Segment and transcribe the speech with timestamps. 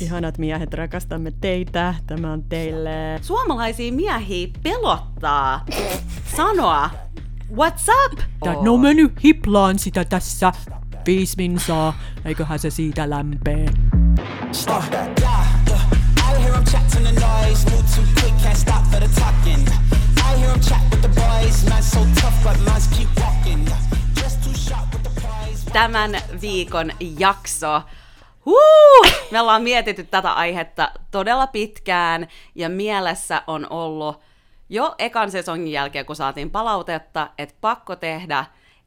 [0.00, 1.94] Ihanat miehet, rakastamme teitä.
[2.06, 3.18] Tämä on teille...
[3.22, 5.64] Suomalaisia miehiä pelottaa
[6.36, 6.90] sanoa
[7.52, 8.20] What's up?
[8.40, 8.64] Oh.
[8.64, 10.52] No mennyt hiplaan sitä tässä.
[11.06, 13.66] Viisi minsaa, eiköhän se siitä lämpee.
[14.52, 15.18] Stop that.
[15.18, 19.68] I hear him chat to the noise, move too quick, can't stop for the talking.
[20.16, 23.68] I hear him chat with the boys, man so tough, but man's keep walking.
[24.14, 25.70] Just too sharp with the prize.
[25.72, 27.82] Tämän viikon jakso
[28.46, 29.12] Huu!
[29.30, 34.20] Me ollaan mietitty tätä aihetta todella pitkään ja mielessä on ollut
[34.68, 38.44] jo ekan sesongin jälkeen, kun saatiin palautetta, että pakko tehdä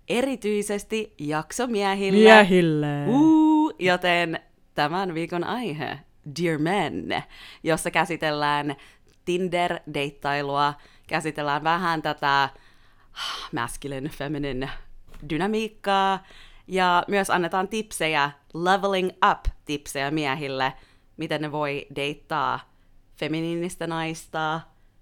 [0.10, 2.20] erityisesti jaksomiehille.
[2.20, 3.06] Miehille.
[3.06, 3.74] Huu!
[3.80, 4.40] Joten
[4.76, 6.00] tämän viikon aihe,
[6.42, 7.24] Dear Men,
[7.64, 8.76] jossa käsitellään
[9.26, 10.74] Tinder-deittailua,
[11.08, 12.50] käsitellään vähän tätä
[13.52, 14.70] masculine, feminine
[15.30, 16.24] dynamiikkaa,
[16.72, 20.74] ja myös annetaan tipsejä, leveling up-tipsejä miehille,
[21.18, 22.60] miten ne voi deittaa
[23.16, 24.62] feminiinistä naista,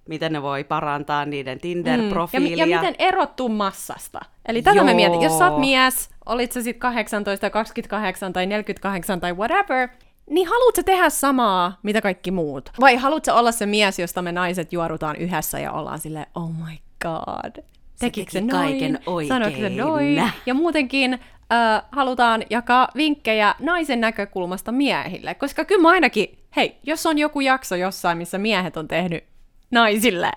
[0.09, 2.65] miten ne voi parantaa niiden Tinder-profiilia.
[2.65, 4.19] Mm, ja, ja miten erottuu massasta.
[4.47, 4.85] Eli tätä Joo.
[4.85, 9.89] me mietin, jos sä oot mies, olit sä sitten 18, 28 tai 48 tai whatever,
[10.29, 12.69] niin haluatko tehdä samaa, mitä kaikki muut?
[12.79, 16.77] Vai haluatko olla se mies, josta me naiset juorutaan yhdessä ja ollaan silleen, oh my
[17.01, 17.63] god,
[17.99, 18.69] tekikö se, se noin?
[18.69, 19.27] kaiken oikein.
[19.27, 20.31] Sanoiko se noin?
[20.45, 21.19] Ja muutenkin
[21.53, 25.33] ö, halutaan jakaa vinkkejä naisen näkökulmasta miehille.
[25.33, 29.23] Koska kyllä mä ainakin, hei, jos on joku jakso jossain, missä miehet on tehnyt
[29.71, 30.31] naisille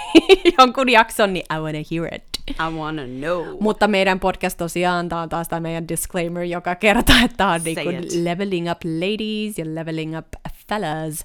[0.58, 2.22] jonkun jakson, niin I wanna hear it.
[2.50, 3.56] I wanna know.
[3.60, 7.60] Mutta meidän podcast tosiaan, tämä on taas tämä meidän disclaimer joka kerta, että tämä on
[7.64, 7.90] niinku
[8.22, 10.26] leveling up ladies ja leveling up
[10.68, 11.24] fellas.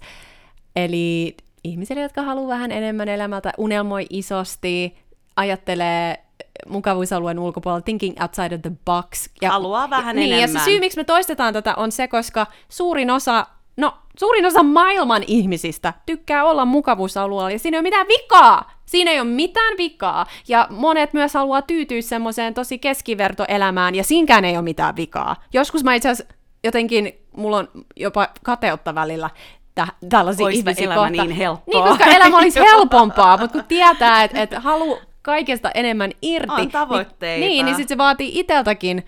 [0.75, 4.97] Eli ihmisille, jotka haluaa vähän enemmän elämältä, unelmoi isosti,
[5.35, 6.24] ajattelee
[6.69, 9.29] mukavuusalueen ulkopuolella, thinking outside of the box.
[9.41, 10.53] Ja, Haluaa vähän niin, enemmän.
[10.53, 13.45] Ja se syy, miksi me toistetaan tätä, on se, koska suurin osa,
[13.77, 18.71] no suurin osa maailman ihmisistä tykkää olla mukavuusalueella, ja siinä ei ole mitään vikaa.
[18.85, 20.25] Siinä ei ole mitään vikaa.
[20.47, 25.35] Ja monet myös haluaa tyytyä semmoiseen tosi keskivertoelämään, ja siinkään ei ole mitään vikaa.
[25.53, 26.33] Joskus mä itse asiassa
[26.63, 29.29] jotenkin, mulla on jopa kateutta välillä,
[29.75, 31.23] tä- tällaisia Oispa ihmisiä elämä kohta.
[31.23, 31.85] niin helppoa.
[31.85, 36.61] Niin, koska elämä olisi helpompaa, mutta kun tietää, että et halu, kaikesta enemmän irti.
[36.61, 37.39] On tavoitteita.
[37.39, 39.05] Niin, niin, niin sitten se vaatii iteltäkin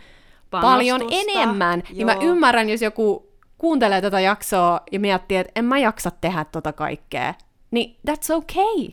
[0.50, 1.84] paljon enemmän.
[1.90, 1.98] Joo.
[1.98, 6.46] Niin mä ymmärrän, jos joku kuuntelee tätä jaksoa ja miettii, että en mä jaksa tehdä
[6.46, 7.34] tota kaikkea.
[7.72, 8.88] Niin that's okay.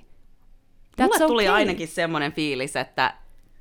[1.01, 1.27] That's Mulle okay.
[1.27, 3.15] tuli ainakin semmoinen fiilis, että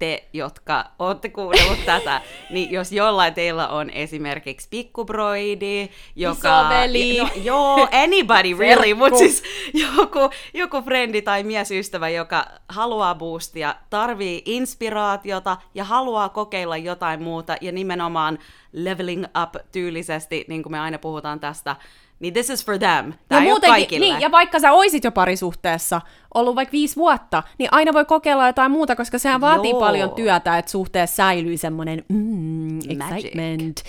[0.03, 6.61] te, jotka olette kuunnellut tätä, niin jos jollain teillä on esimerkiksi pikkubroidi, joka...
[6.61, 7.17] Isoveli.
[7.17, 9.43] No, joo, anybody really, mutta siis
[9.73, 17.55] joku, joku frendi tai miesystävä, joka haluaa boostia, tarvii inspiraatiota ja haluaa kokeilla jotain muuta
[17.61, 18.39] ja nimenomaan
[18.73, 21.75] leveling up tyylisesti, niin kuin me aina puhutaan tästä,
[22.23, 23.13] niin this is for them.
[23.29, 24.05] Tämä no, muutenkin, kaikille.
[24.05, 26.01] Niin, ja vaikka sä oisit jo parisuhteessa,
[26.33, 29.79] ollut vaikka viisi vuotta, niin aina voi kokeilla jotain muuta, koska sehän vaatii Joo.
[29.79, 33.83] paljon työtä, että suhteessa säilyy semmoinen mm, excitement.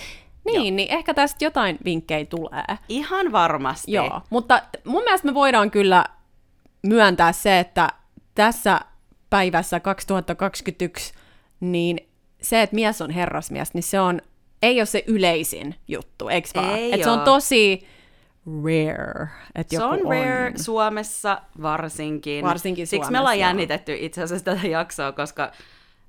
[0.45, 0.63] Niin, Joo.
[0.63, 2.65] niin ehkä tästä jotain vinkkejä tulee.
[2.89, 3.91] Ihan varmasti.
[3.91, 6.05] Joo, mutta mun mielestä me voidaan kyllä
[6.81, 7.89] myöntää se, että
[8.35, 8.79] tässä
[9.29, 11.13] päivässä 2021,
[11.59, 12.09] niin
[12.41, 14.21] se, että mies on herrasmies, niin se on,
[14.61, 16.75] ei ole se yleisin juttu, eikö vaan?
[16.75, 17.94] Ei Et se on tosi
[18.63, 19.27] rare.
[19.55, 20.59] Että se on rare on.
[20.59, 22.45] Suomessa varsinkin.
[22.45, 25.51] Varsinkin Siksi me ollaan jännitetty itse asiassa tätä jaksoa, koska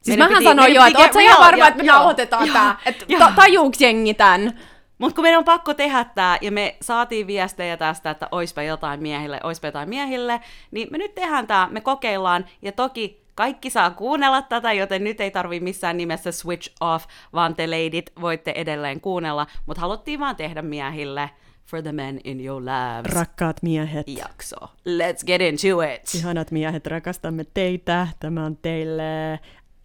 [0.06, 4.14] Siis mähän sanoin jo, että ootko ihan varma, että me nauhoitetaan tää, että tajuuks jengi
[4.14, 4.60] tän?
[4.98, 9.02] Mutta kun meidän on pakko tehdä tämä, ja me saatiin viestejä tästä, että oispa jotain
[9.02, 13.90] miehille, oispa jotain miehille, niin me nyt tehdään tämä, me kokeillaan, ja toki kaikki saa
[13.90, 19.00] kuunnella tätä, joten nyt ei tarvi missään nimessä switch off, vaan te leidit voitte edelleen
[19.00, 21.30] kuunnella, mutta haluttiin vaan tehdä miehille
[21.66, 23.14] for the men in your lives.
[23.14, 24.08] Rakkaat miehet.
[24.08, 24.56] Jakso.
[24.88, 26.14] Let's get into it.
[26.14, 28.08] Ihanat miehet, rakastamme teitä.
[28.20, 29.40] Tämä on teille.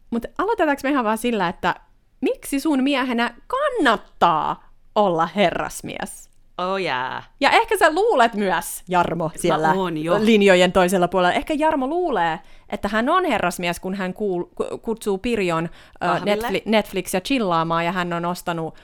[0.10, 1.76] Mutta aloitetaanko me ihan vaan sillä, että
[2.22, 6.32] miksi sun miehenä kannattaa olla herrasmies?
[6.58, 7.30] Oh yeah.
[7.40, 9.74] Ja ehkä sä luulet myös, Jarmo, siellä
[10.20, 11.34] linjojen toisella puolella.
[11.34, 12.40] Ehkä Jarmo luulee,
[12.70, 18.14] että hän on herrasmies, kun hän kuul- kutsuu Pirjon uh, Netfli- Netflixiä chillaamaan ja hän
[18.14, 18.76] on ostanut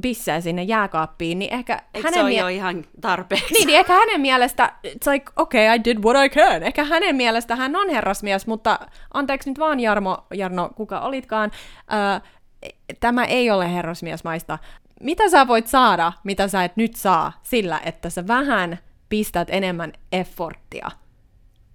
[0.00, 3.54] bissejä sinne jääkaappiin, niin ehkä Eikö hänen se mie- jo ihan tarpeeksi?
[3.54, 6.62] Niin, niin ehkä hänen mielestä, it's like, okay, I did what I can.
[6.62, 8.78] Ehkä hänen mielestä hän on herrasmies, mutta
[9.14, 11.50] anteeksi nyt vaan Jarmo, Jarno, kuka olitkaan,
[11.92, 12.22] äh,
[13.00, 14.58] tämä ei ole herrasmiesmaista.
[15.00, 19.92] Mitä sä voit saada, mitä sä et nyt saa, sillä, että sä vähän pistät enemmän
[20.12, 20.90] efforttia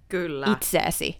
[0.08, 0.46] Kyllä.
[0.52, 1.18] itseesi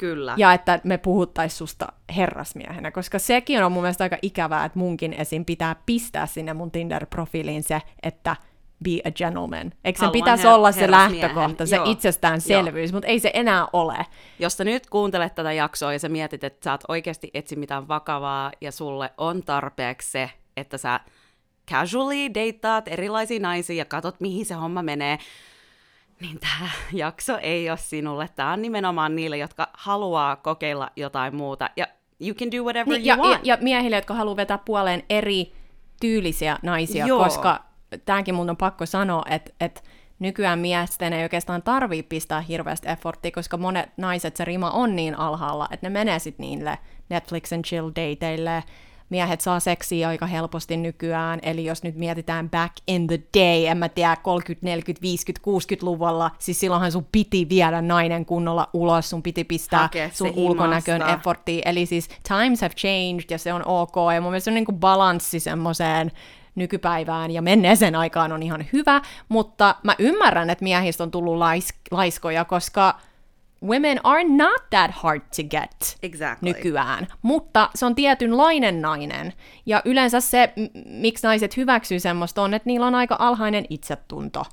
[0.00, 0.34] Kyllä.
[0.36, 1.86] Ja että me puhuttaisiin susta
[2.16, 5.44] herrasmiehenä, koska sekin on mun mielestä aika ikävää, että munkin esim.
[5.44, 8.36] pitää pistää sinne mun Tinder-profiiliin se, että
[8.84, 9.72] be a gentleman.
[9.84, 11.90] Eikö sen Haluan pitäisi her- olla se lähtökohta, se joo.
[11.90, 14.06] itsestäänselvyys, mutta ei se enää ole.
[14.38, 17.88] Jos sä nyt kuuntelet tätä jaksoa ja sä mietit, että sä et oikeasti etsi mitään
[17.88, 21.00] vakavaa ja sulle on tarpeeksi se, että sä
[21.70, 25.18] casually deittaat erilaisia naisia ja katot, mihin se homma menee,
[26.20, 28.28] niin tämä jakso ei ole sinulle.
[28.36, 31.70] Tämä on nimenomaan niille, jotka haluaa kokeilla jotain muuta.
[31.76, 31.86] Ja
[32.20, 33.46] you can do whatever Niin, you ja, ja, want.
[33.46, 35.52] ja miehille, jotka haluaa vetää puoleen eri
[36.00, 37.24] tyylisiä naisia, Joo.
[37.24, 37.64] koska
[38.04, 39.80] tämäkin mun on pakko sanoa, että, että
[40.18, 45.18] nykyään miesten ei oikeastaan tarvii pistää hirveästi efforttia, koska monet naiset se rima on niin
[45.18, 46.78] alhaalla, että ne menee sitten niille
[47.08, 48.64] Netflix and chill dateille.
[49.10, 53.78] Miehet saa seksiä aika helposti nykyään, eli jos nyt mietitään back in the day, en
[53.78, 59.22] mä tiedä, 30, 40, 50, 60-luvulla, siis silloinhan sun piti viedä nainen kunnolla ulos, sun
[59.22, 63.66] piti pistää Hakea se sun ulkonäköön efforttia, eli siis times have changed ja se on
[63.66, 66.12] ok, ja mun mielestä se on niinku balanssi semmoiseen
[66.54, 71.80] nykypäivään ja menneeseen aikaan on ihan hyvä, mutta mä ymmärrän, että miehistä on tullut lais-
[71.90, 73.00] laiskoja, koska
[73.62, 76.52] women are not that hard to get Exactly.
[76.52, 79.32] nykyään, mutta se on tietynlainen nainen,
[79.66, 80.52] ja yleensä se,
[80.86, 84.44] miksi naiset hyväksyy semmoista on, että niillä on aika alhainen itsetunto.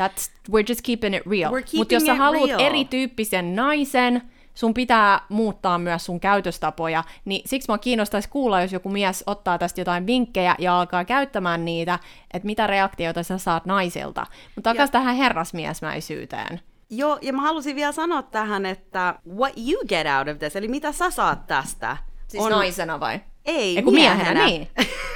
[0.00, 1.52] That's, we're just keeping it real.
[1.76, 2.60] Mutta jos sä haluat real.
[2.60, 4.22] erityyppisen naisen,
[4.54, 9.58] sun pitää muuttaa myös sun käytöstapoja, niin siksi mua kiinnostaisi kuulla, jos joku mies ottaa
[9.58, 11.98] tästä jotain vinkkejä ja alkaa käyttämään niitä,
[12.34, 14.26] että mitä reaktioita sä saat naisilta.
[14.54, 16.60] Mutta takaisin tähän herrasmiesmäisyyteen.
[16.90, 20.68] Joo, ja mä halusin vielä sanoa tähän, että what you get out of this, eli
[20.68, 21.96] mitä sä saat tästä.
[22.28, 22.52] Siis on...
[22.52, 23.20] naisena vai?
[23.44, 24.68] Ei, Ei, kun miehenä, niin.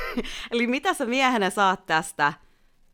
[0.52, 2.32] Eli mitä sä miehenä saat tästä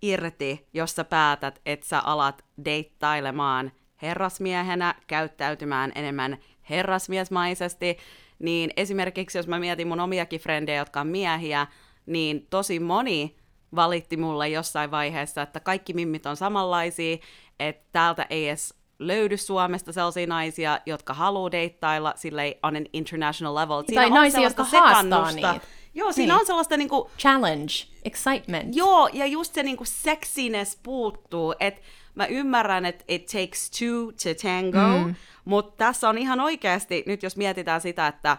[0.03, 6.39] irti, jos sä päätät, että sä alat deittailemaan herrasmiehenä, käyttäytymään enemmän
[6.71, 7.99] herrasmiesmaisesti,
[8.39, 11.67] niin esimerkiksi jos mä mietin mun omiakin frendejä, jotka on miehiä,
[12.07, 13.37] niin tosi moni
[13.77, 17.17] valitti mulle jossain vaiheessa, että kaikki mimmit on samanlaisia,
[17.61, 23.55] että täältä ei edes löydy Suomesta sellaisia naisia, jotka haluaa deittailla silleen on an international
[23.55, 23.83] level.
[23.87, 25.61] Siinä Tai on naisia, jotka haastaa niitä.
[25.95, 26.41] Joo, siinä Niin.
[26.41, 27.73] on sellaista niinku, Challenge,
[28.05, 28.77] excitement.
[28.77, 31.81] joo, ja just se niinku sexiness puuttuu, että
[32.15, 35.15] mä ymmärrän, että it takes two to tango, mm.
[35.45, 38.37] mutta tässä on ihan oikeasti, nyt jos mietitään sitä, että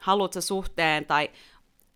[0.00, 1.30] haluat sä suhteen tai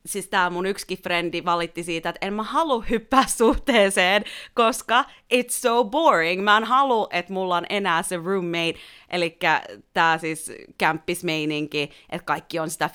[0.06, 4.24] siis tää mun yksikin frendi valitti siitä, että en mä halua hyppää suhteeseen,
[4.54, 5.04] koska
[5.34, 6.44] it's so boring.
[6.44, 8.74] Mä en halua, että mulla on enää se roommate,
[9.10, 9.38] eli
[9.92, 12.90] tää siis kämppismeininki, että kaikki on sitä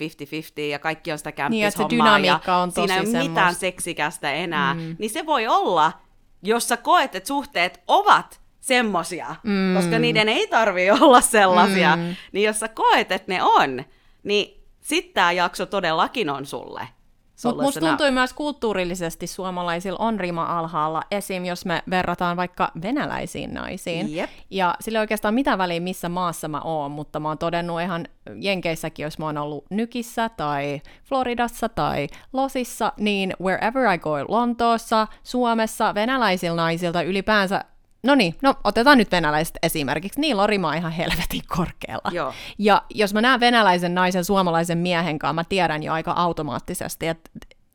[0.59, 3.17] 50-50 ja kaikki on sitä Niin, että se kämppishommaa dynamiikka ja on siinä ei tosi
[3.17, 3.59] ole mitään semmoista.
[3.59, 4.95] seksikästä enää, mm.
[4.99, 5.91] niin se voi olla,
[6.43, 9.75] jos sä koet, että suhteet ovat semmosia, mm.
[9.75, 12.15] koska niiden ei tarvi olla sellaisia, mm.
[12.31, 13.83] niin jos sä koet, että ne on,
[14.23, 16.87] niin sitten tämä jakso todellakin on sulle.
[17.43, 21.45] Mutta musta tuntui myös kulttuurillisesti suomalaisilla on rima alhaalla, esim.
[21.45, 24.15] jos me verrataan vaikka venäläisiin naisiin.
[24.15, 24.29] Jep.
[24.49, 28.07] Ja sillä ei oikeastaan mitään väliä, missä maassa mä oon, mutta mä oon todennut ihan
[28.35, 35.07] Jenkeissäkin, jos mä oon ollut Nykissä tai Floridassa tai Losissa, niin wherever I go, Lontoossa,
[35.23, 37.65] Suomessa, venäläisillä naisilta ylipäänsä
[38.03, 40.21] No niin, no otetaan nyt venäläiset esimerkiksi.
[40.21, 42.11] Niillä on rima ihan helvetin korkealla.
[42.11, 42.33] Joo.
[42.57, 47.29] Ja jos mä näen venäläisen naisen suomalaisen miehen kanssa, mä tiedän jo aika automaattisesti, että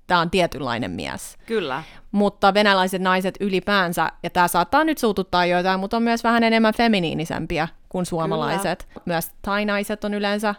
[0.06, 1.36] tämä on tietynlainen mies.
[1.46, 1.82] Kyllä.
[2.12, 6.74] Mutta venäläiset naiset ylipäänsä, ja tämä saattaa nyt suututtaa joitain, mutta on myös vähän enemmän
[6.74, 8.84] feminiinisempiä kuin suomalaiset.
[8.84, 9.02] Kyllä.
[9.04, 10.54] Myös thai-naiset on yleensä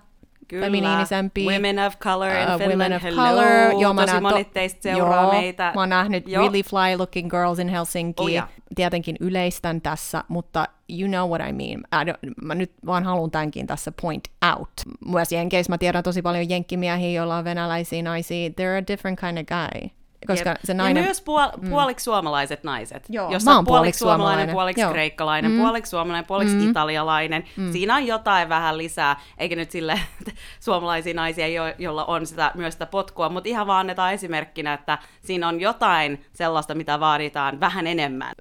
[0.49, 0.65] Kyllä.
[0.65, 1.51] feminiinisempiä.
[1.51, 3.23] Women of color in Uh, Finland, women of hello.
[3.23, 3.81] color.
[3.81, 5.71] Joo, mä Tosi monet to- teistä seuraa joo, meitä.
[5.75, 6.41] Mä oon nähnyt Joo.
[6.43, 8.23] really fly looking girls in Helsinki.
[8.23, 8.47] Oh, ja.
[8.75, 10.65] Tietenkin yleistän tässä, mutta
[10.99, 11.79] you know what I mean.
[12.01, 14.23] I don't, mä nyt vaan haluan tämänkin tässä point
[14.57, 14.71] out.
[15.05, 18.49] Myös Jenkeissä mä tiedän tosi paljon jenkkimiehiä, joilla on venäläisiä naisia.
[18.49, 19.89] They're a different kind of guy.
[20.27, 20.57] Koska Jep.
[20.63, 21.01] se nainen...
[21.01, 23.05] Ja myös puol- puoliksi suomalaiset naiset.
[23.09, 24.53] Joo, Jos mä oon puoliksi suomalainen, suomalainen.
[24.53, 24.91] puoliksi Joo.
[24.91, 27.43] kreikkalainen, puoliksi suomalainen, puoliksi italialainen.
[27.71, 29.99] Siinä on jotain vähän lisää, eikä nyt sille
[30.59, 34.97] suomalaisia naisia, jo- joilla on sitä, myös sitä potkua, mutta ihan vaan annetaan esimerkkinä, että
[35.21, 38.31] siinä on jotain sellaista, mitä vaaditaan vähän enemmän.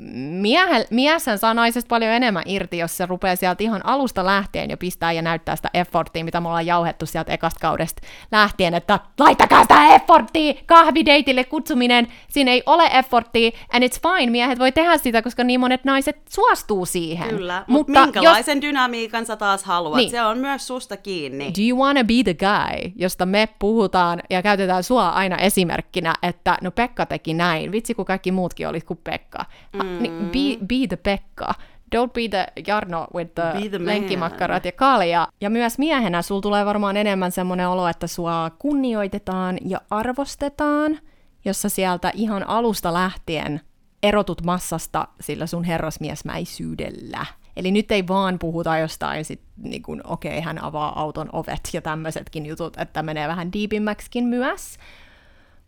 [0.40, 4.76] Miehel, mieshän saa naisesta paljon enemmän irti, jos se rupeaa sieltä ihan alusta lähtien jo
[4.76, 9.62] pistää ja näyttää sitä efforttia, mitä me ollaan jauhettu sieltä ekasta kaudesta lähtien, että laittakaa
[9.62, 15.22] sitä efforttia, kahvideitille kutsuminen, siinä ei ole efforttia, and it's fine, miehet voi tehdä sitä,
[15.22, 17.28] koska niin monet naiset suostuu siihen.
[17.28, 18.62] Kyllä, mutta minkälaisen jos...
[18.62, 20.10] dynamiikan sä taas haluat, Niin.
[20.10, 21.44] se on myös susta kiinni.
[21.44, 26.58] Do you wanna be the guy, josta me puhutaan ja käytetään sua aina esimerkkinä, että
[26.62, 29.44] no Pekka teki näin, vitsi kun kaikki muutkin olit kuin Pekka.
[29.72, 30.02] Mm.
[30.02, 31.54] Niin be, be the Pekka.
[31.96, 35.28] Don't be the Jarno with the, Be the lenkkimakkarat ja kalja.
[35.40, 40.98] Ja myös miehenä sul tulee varmaan enemmän semmoinen olo, että sua kunnioitetaan ja arvostetaan,
[41.44, 43.60] jossa sieltä ihan alusta lähtien
[44.02, 47.26] erotut massasta sillä sun herrasmiesmäisyydellä.
[47.56, 51.68] Eli nyt ei vaan puhuta jostain, sit, niin kun, okei, okay, hän avaa auton ovet
[51.72, 54.78] ja tämmöisetkin jutut, että menee vähän diipimmäksikin myös.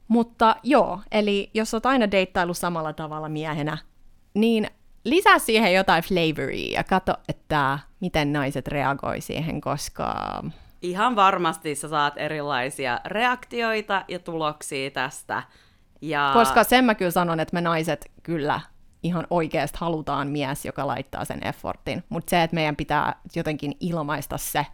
[0.08, 3.78] Mutta joo, eli jos olet aina deittailu samalla tavalla miehenä,
[4.34, 4.66] niin
[5.04, 10.42] lisää siihen jotain flavoria ja katso, että miten naiset reagoi siihen, koska...
[10.82, 15.42] Ihan varmasti sä saat erilaisia reaktioita ja tuloksia tästä.
[16.00, 16.30] Ja...
[16.34, 18.60] Koska sen mä kyllä sanon, että me naiset kyllä
[19.02, 22.04] ihan oikeasti halutaan mies, joka laittaa sen effortin.
[22.08, 24.66] Mutta se, että meidän pitää jotenkin ilmaista se,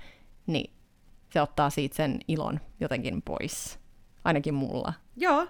[0.46, 0.72] niin
[1.32, 3.78] se ottaa siitä sen ilon jotenkin pois.
[4.24, 4.92] Ainakin mulla.
[5.16, 5.46] Joo.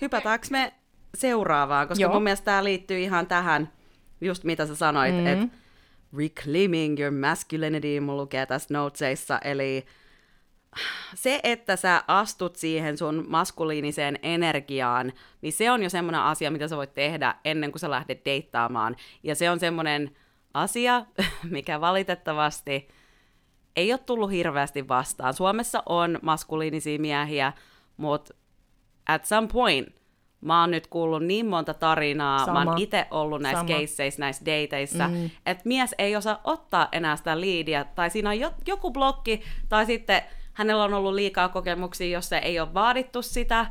[0.00, 0.72] Hypätäänkö me
[1.14, 1.88] seuraavaan?
[1.88, 2.12] Koska Joo.
[2.12, 3.72] mun mielestä tämä liittyy ihan tähän,
[4.20, 5.26] just mitä sä sanoit, mm-hmm.
[5.26, 5.56] että
[6.18, 9.84] reclaiming your masculinity, mulla lukee tässä notesissa, eli
[11.14, 15.12] se, että sä astut siihen sun maskuliiniseen energiaan,
[15.42, 18.96] niin se on jo semmoinen asia, mitä sä voit tehdä ennen kuin sä lähdet deittaamaan.
[19.22, 20.16] Ja se on semmoinen
[20.54, 21.06] asia,
[21.50, 22.88] mikä valitettavasti
[23.76, 25.34] ei ole tullut hirveästi vastaan.
[25.34, 27.52] Suomessa on maskuliinisia miehiä,
[27.96, 28.34] mutta
[29.08, 29.99] at some point
[30.40, 32.64] mä oon nyt kuullut niin monta tarinaa, Sama.
[32.64, 35.30] mä oon itse ollut näissä keisseissä, näissä dateissa, mm.
[35.46, 39.86] että mies ei osaa ottaa enää sitä liidiä, tai siinä on jo, joku blokki, tai
[39.86, 43.66] sitten hänellä on ollut liikaa kokemuksia, jos se ei ole vaadittu sitä.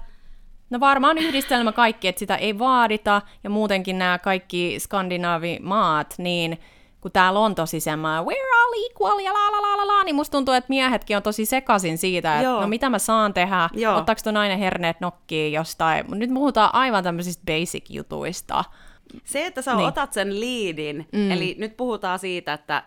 [0.69, 6.59] No varmaan yhdistelmä kaikki, että sitä ei vaadita, ja muutenkin nämä kaikki skandinaavimaat, niin
[7.01, 10.15] kun täällä on tosi semmoinen we're all equal ja la la la la la, niin
[10.15, 12.61] musta tuntuu, että miehetkin on tosi sekasin siitä, että Joo.
[12.61, 13.97] no mitä mä saan tehdä, Joo.
[13.97, 18.63] ottaako tuo nainen herneet nokkiin jostain, mutta nyt puhutaan aivan tämmöisistä basic-jutuista.
[19.23, 19.87] Se, että sä niin.
[19.87, 21.31] otat sen liidin, mm.
[21.31, 22.83] eli nyt puhutaan siitä, että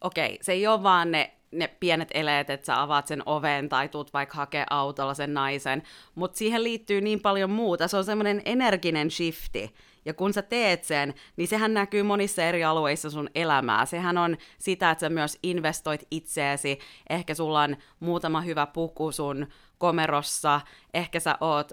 [0.00, 3.88] okei, se ei ole vaan ne ne pienet eleet, että sä avaat sen oven tai
[3.88, 5.82] tuut vaikka hakea autolla sen naisen,
[6.14, 7.88] mutta siihen liittyy niin paljon muuta.
[7.88, 9.74] Se on semmoinen energinen shifti.
[10.04, 13.86] Ja kun sä teet sen, niin sehän näkyy monissa eri alueissa sun elämää.
[13.86, 16.78] Sehän on sitä, että sä myös investoit itseesi.
[17.10, 19.46] Ehkä sulla on muutama hyvä puku sun
[19.78, 20.60] komerossa.
[20.94, 21.72] Ehkä sä oot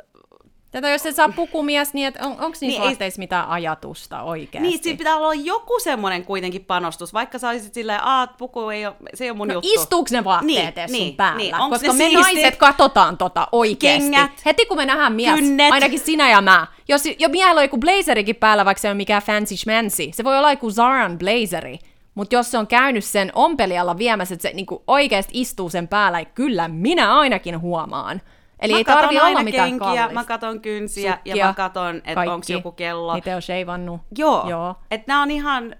[0.71, 3.23] Tätä jos et saa pukumies, niin on, onko niissä niin vaatteissa ei...
[3.23, 4.69] mitään ajatusta oikeasti?
[4.69, 8.85] Niin, siinä pitää olla joku semmoinen kuitenkin panostus, vaikka sä olisit silleen, että puku ei
[8.85, 9.69] ole, se ei ole mun no, juttu.
[9.73, 11.37] istuuko ne vaatteet niin, niin, sun päällä?
[11.37, 12.15] Niin, Koska me siisti?
[12.21, 14.09] naiset katsotaan tota oikeasti.
[14.11, 15.71] Kengät, Heti kun me nähdään mies, kynnet.
[15.71, 19.23] ainakin sinä ja mä, jos jo miehellä on joku blazerikin päällä, vaikka se on mikään
[19.23, 21.79] fancy schmancy, se voi olla joku Zaran blazeri,
[22.15, 26.17] mutta jos se on käynyt sen ompelijalla viemässä, että se niinku oikeasti istuu sen päällä,
[26.17, 28.21] niin kyllä minä ainakin huomaan.
[28.61, 30.13] Eli mä ei tarvi olla mitään kenkiä, kallista.
[30.13, 33.13] mä katon kynsiä Sukkia, ja mä katon, että onko joku kello.
[33.13, 34.01] Niitä on sheivannut.
[34.17, 34.75] Joo, Joo.
[34.91, 35.75] että nämä on ihan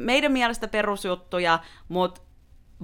[0.00, 2.20] meidän mielestä perusjuttuja, mutta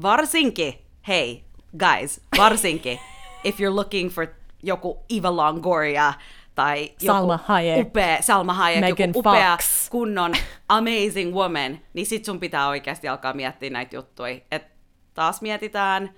[0.03, 0.75] varsinkin,
[1.09, 1.45] hei,
[1.79, 3.01] guys, varsinkin,
[3.45, 4.27] if you're looking for
[4.63, 6.13] joku Eva Longoria
[6.55, 7.87] tai Salma joku Hayek.
[7.87, 9.89] upea, Salma Hayek, Megan joku upea Fox.
[9.89, 10.33] kunnon
[10.69, 14.37] amazing woman, niin sit sun pitää oikeasti alkaa miettiä näitä juttuja.
[14.51, 14.67] Et
[15.15, 16.11] taas mietitään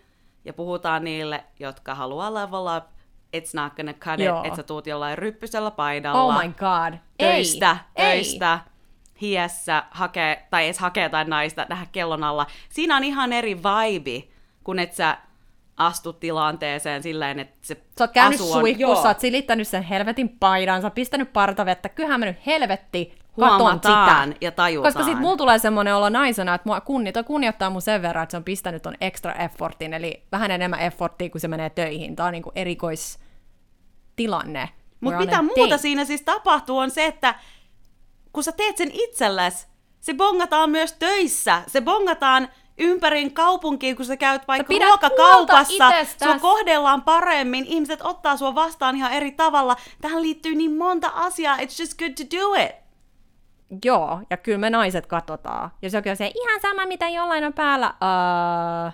[0.45, 2.85] ja puhutaan niille, jotka haluaa level up,
[3.35, 4.41] it's not gonna cut Joo.
[4.41, 6.23] it, että sä tuut jollain ryppysellä paidalla.
[6.23, 6.99] Oh my god.
[7.19, 8.73] Töistä, ei, töistä, ei.
[9.21, 12.47] hiessä, hakee, tai edes hakee tai naista, nähdä kellon alla.
[12.69, 14.29] Siinä on ihan eri vibe,
[14.65, 15.19] kun et sä
[15.77, 20.81] astut tilanteeseen silleen, että se Sä oot käynyt suihkussa, sä oot silittänyt sen helvetin paidan,
[20.81, 24.29] sä oot pistänyt partavettä, kyllähän mennyt helvetti, katon sitä.
[24.41, 24.95] ja tajutaan.
[24.95, 28.31] Koska sit mulla tulee semmoinen olo naisena, että mua kunnita kunnioittaa mun sen verran, että
[28.31, 32.17] se on pistänyt ton extra effortin, eli vähän enemmän efforttia, kun se menee töihin.
[32.17, 33.19] Tää on niinku erikois
[34.17, 34.69] tilanne.
[35.01, 35.79] Mutta mitä muuta date.
[35.79, 37.35] siinä siis tapahtuu on se, että
[38.33, 39.67] kun sä teet sen itsellesi,
[40.01, 41.63] se bongataan myös töissä.
[41.67, 45.91] Se bongataan ympärin kaupunkiin, kun sä käyt vaikka sä ruokakaupassa,
[46.25, 49.77] sua kohdellaan paremmin, ihmiset ottaa sua vastaan ihan eri tavalla.
[50.01, 52.85] Tähän liittyy niin monta asiaa, it's just good to do it.
[53.85, 55.71] Joo, ja kyllä me naiset katsotaan.
[55.83, 57.95] Ja se on se ihan sama, mitä jollain on päällä.
[57.95, 58.93] Uh,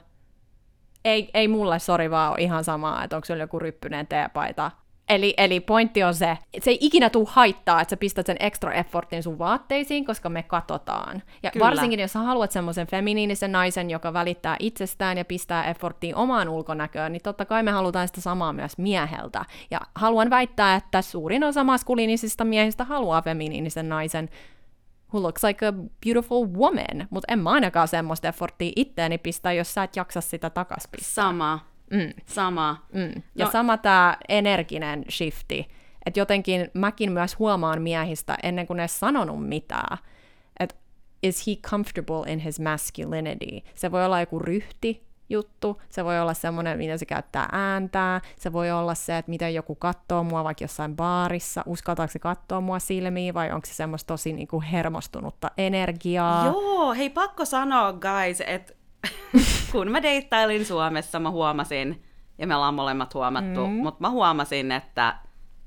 [1.04, 4.70] ei, ei mulle, sori vaan, ihan sama, että onko se joku ryppyinen teepaita
[5.10, 8.36] Eli, eli pointti on se, että se ei ikinä tule haittaa, että sä pistät sen
[8.40, 11.22] extra effortin sun vaatteisiin, koska me katsotaan.
[11.42, 11.66] Ja Kyllä.
[11.66, 17.12] varsinkin, jos sä haluat semmoisen feminiinisen naisen, joka välittää itsestään ja pistää efforttiin omaan ulkonäköön,
[17.12, 19.44] niin totta kai me halutaan sitä samaa myös mieheltä.
[19.70, 24.28] Ja haluan väittää, että suurin osa maskuliinisista miehistä haluaa feminiinisen naisen,
[25.12, 25.72] who looks like a
[26.06, 30.50] beautiful woman, mutta en mä ainakaan semmoista efforttia itteeni pistää, jos sä et jaksa sitä
[30.50, 31.24] takas pistää.
[31.24, 31.69] Sama.
[31.90, 32.12] Mm.
[32.26, 32.86] Sama.
[32.92, 33.22] Mm.
[33.36, 33.52] Ja no.
[33.52, 35.68] sama tämä energinen shifti,
[36.06, 39.98] että jotenkin mäkin myös huomaan miehistä ennen kuin ne sanonut mitään,
[40.60, 40.76] että
[41.22, 43.70] is he comfortable in his masculinity.
[43.74, 48.52] Se voi olla joku ryhti, juttu, se voi olla semmoinen, miten se käyttää ääntää, se
[48.52, 52.78] voi olla se, että miten joku katsoo mua vaikka jossain baarissa, uskaltaako se katsoa mua
[52.78, 56.46] silmiin vai onko se semmoista tosi niinku hermostunutta energiaa.
[56.46, 58.72] Joo, hei pakko sanoa guys, että
[59.72, 62.02] kun mä deittailin Suomessa, mä huomasin,
[62.38, 63.72] ja me ollaan molemmat huomattu, mm.
[63.72, 65.16] mutta mä huomasin, että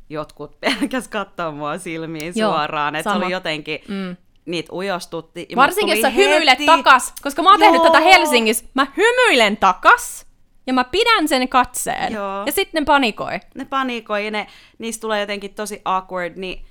[0.10, 4.18] jotkut pelkäs katsoa mua silmiin Joo, suoraan, että se oli jotenkin, mm.
[4.46, 5.46] niitä ujostutti.
[5.50, 7.92] ja Varsinkin jos sä tuli hymyilet heti- takas, koska mä oon tehnyt Joo.
[7.92, 10.26] tätä Helsingissä, mä hymyilen takas,
[10.68, 12.44] ja mä pidän sen katseen, Joo.
[12.46, 13.40] ja sitten ne panikoi.
[13.56, 14.48] ne panikoi ja ne,
[14.78, 16.66] niistä tulee jotenkin tosi awkward, niin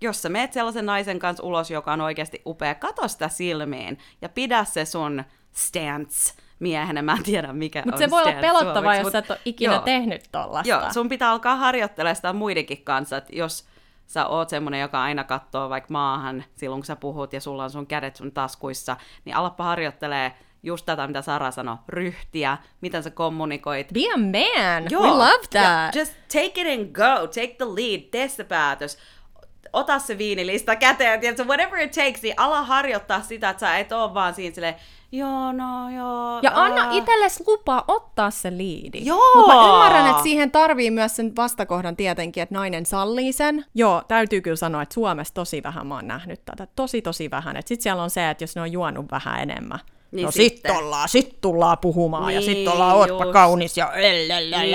[0.00, 4.28] jos sä meet sellaisen naisen kanssa ulos, joka on oikeasti upea, kato sitä silmiin ja
[4.28, 5.24] pidä se sun
[5.54, 7.02] stance miehenä.
[7.02, 9.30] Mä en tiedä, mikä Mutta on se voi olla pelottavaa, suomeksi, jos mut sä et
[9.30, 9.82] ole ikinä joo.
[9.82, 10.68] tehnyt tollasta.
[10.68, 13.64] Joo, sun pitää alkaa harjoittelemaan sitä muidenkin kanssa, että jos
[14.06, 17.70] sä oot semmonen, joka aina katsoo vaikka maahan silloin, kun sä puhut ja sulla on
[17.70, 20.32] sun kädet sun taskuissa, niin alappa harjoittelee
[20.62, 23.92] just tätä, mitä Sara sanoi, ryhtiä, miten sä kommunikoit.
[23.92, 25.94] Be a man, we love that.
[25.94, 28.98] Ja just take it and go, take the lead, tee se päätös.
[29.74, 33.92] Ota se viinilista käteen, tiedätkö, whatever it takes, niin ala harjoittaa sitä, että sä et
[33.92, 34.74] oo vaan siinä silleen,
[35.12, 36.38] joo, no joo.
[36.42, 39.00] Ja anna aa." itsellesi lupa ottaa se liidi.
[39.04, 39.34] Joo!
[39.36, 43.64] Mutta mä ymmärrän, että siihen tarvii myös sen vastakohdan tietenkin, että nainen sallii sen.
[43.74, 46.66] Joo, täytyy kyllä sanoa, että Suomessa tosi vähän mä oon nähnyt tätä.
[46.76, 47.56] Tosi, tosi vähän.
[47.56, 49.80] Sitten siellä on se, että jos ne on juonut vähän enemmän,
[50.14, 50.76] Niin no sit sitten.
[50.76, 53.32] ollaan, sit tullaan puhumaan ja sit Niin, ollaan, ootpa just.
[53.32, 53.92] kaunis ja.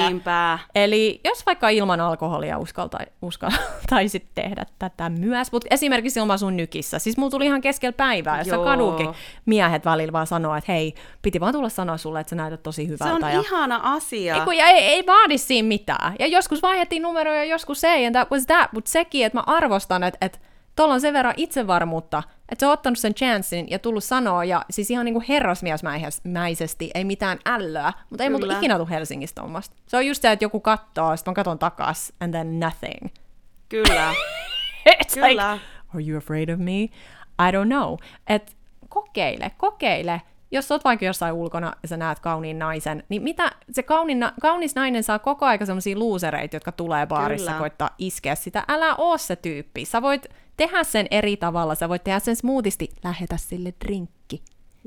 [0.07, 0.59] Niinpä.
[0.75, 6.99] Eli jos vaikka ilman alkoholia uskalta, uskaltaisit tehdä tätä myös, mutta esimerkiksi ilman sun nykissä,
[6.99, 8.63] siis mulla tuli ihan keskellä päivää, jossa Joo.
[8.63, 9.09] kadukin
[9.45, 12.83] miehet välillä vaan sanoo, että hei, piti vaan tulla sanoa sulle, että sä näytät tosi
[12.85, 13.25] Se hyvältä.
[13.27, 13.39] on ja...
[13.41, 14.35] ihana asia.
[14.35, 16.15] Ei, kun, ja ei, ei vaadi siinä mitään.
[16.19, 18.73] Ja joskus vaihdettiin numeroja, joskus ei, and that was that.
[18.73, 20.39] Mutta sekin, että mä arvostan, että, että
[20.75, 24.65] tuolla on sen verran itsevarmuutta, että se on ottanut sen chanssin ja tullut sanoa, ja
[24.69, 28.57] siis ihan niinku herrasmiesmäisesti, ei mitään ällöä, mutta ei Kyllä.
[28.57, 29.75] ikinä tule Helsingistä tuommoista.
[29.87, 33.09] Se on just se, että joku kattoo, sitten mä katon takas, and then nothing.
[33.69, 34.13] Kyllä.
[35.03, 35.27] It's Kyllä.
[35.53, 35.65] like,
[35.95, 36.89] are you afraid of me?
[37.39, 37.97] I don't know.
[38.27, 38.57] Et
[38.89, 40.21] kokeile, kokeile.
[40.51, 44.33] Jos oot vaikka jossain ulkona ja sä näet kauniin naisen, niin mitä se kaunin, na-
[44.41, 47.59] kaunis nainen saa koko aika semmoisia luusereita, jotka tulee baarissa Kyllä.
[47.59, 48.63] koittaa iskeä sitä.
[48.67, 49.85] Älä oo se tyyppi.
[49.85, 50.25] Sä voit
[50.57, 51.75] tehdä sen eri tavalla.
[51.75, 52.89] Sä voit tehdä sen smoothisti.
[53.03, 54.41] Lähetä sille drinkki.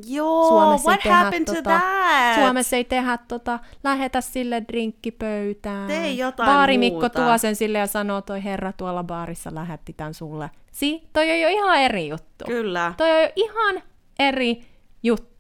[0.07, 2.35] Joo, Suomessa what ei tehdä happened to tota, that?
[2.35, 5.87] Suomessa ei tehdä tota, lähetä sille drinkkipöytään.
[5.87, 7.22] Tee jotain Baarimikko muuta.
[7.22, 10.51] tuo sen sille ja sanoo, toi herra tuolla baarissa lähetti tän sulle.
[10.72, 12.44] Si, toi on jo ihan eri juttu.
[12.46, 12.94] Kyllä.
[12.96, 13.83] Toi on jo ihan
[14.18, 14.62] eri
[15.03, 15.32] juttu.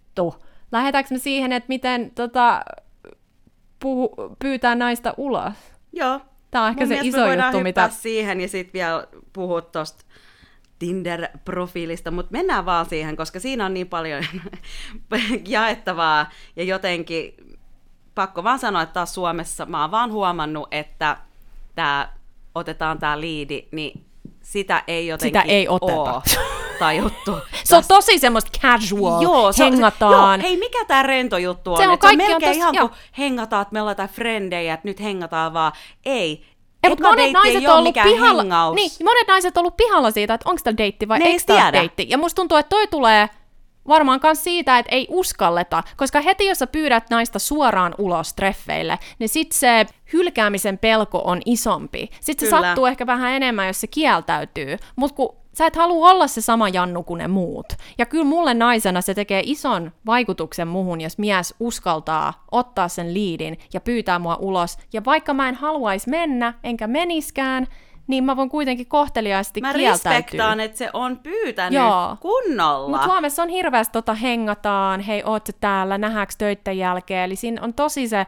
[0.72, 2.60] Lähetäänkö me siihen, että miten tota,
[3.80, 5.54] puhu, pyytää naista ulos?
[5.92, 6.20] Joo.
[6.50, 7.88] Tää on ehkä Mun se iso juttu, mitä...
[7.88, 10.04] siihen ja sitten vielä puhua tosta
[10.78, 14.24] Tinder-profiilista, mutta mennään vaan siihen, koska siinä on niin paljon
[15.48, 17.34] jaettavaa ja jotenkin
[18.14, 21.16] pakko vaan sanoa, että taas Suomessa mä oon vaan huomannut, että
[21.74, 22.18] tää,
[22.54, 24.04] otetaan tää liidi, niin
[24.42, 25.92] sitä ei jotenkin Sitä ei oteta.
[25.92, 26.22] oo
[26.78, 27.32] tajuttu.
[27.64, 30.40] Se on tosi semmoista casual, Joo, se hengataan.
[30.40, 31.76] Joo, hei, mikä tämä rento juttu on?
[31.78, 32.88] Se on Et se on kaikki on melkein tos- ihan joo.
[32.88, 35.72] kuin hengataan, että me ollaan frendejä, että nyt hengataan vaan.
[36.04, 36.46] Ei.
[36.82, 38.74] Ei, mutta monet naiset on ollut pihalla, hengaus.
[38.74, 42.06] niin, monet naiset on ollut pihalla siitä, että onko tämä deitti vai ei tämä deitti.
[42.08, 43.28] Ja musta tuntuu, että toi tulee
[43.88, 48.98] varmaan myös siitä, että ei uskalleta, koska heti jos sä pyydät naista suoraan ulos treffeille,
[49.18, 52.08] niin sit se hylkäämisen pelko on isompi.
[52.20, 52.68] Sitten se Kyllä.
[52.68, 54.76] sattuu ehkä vähän enemmän, jos se kieltäytyy.
[54.96, 57.72] Mutta kun sä et halua olla se sama Jannu kuin ne muut.
[57.98, 63.58] Ja kyllä mulle naisena se tekee ison vaikutuksen muhun, jos mies uskaltaa ottaa sen liidin
[63.74, 64.78] ja pyytää mua ulos.
[64.92, 67.66] Ja vaikka mä en haluaisi mennä, enkä meniskään,
[68.06, 70.12] niin mä voin kuitenkin kohteliaasti Mä kieltäytyä.
[70.12, 72.16] respektaan, että se on pyytänyt Joo.
[72.20, 72.88] kunnolla.
[72.88, 77.24] Mutta Suomessa on hirveästi tota hengataan, hei oot täällä, nähdäänkö töiden jälkeen.
[77.24, 78.26] Eli siinä on tosi se,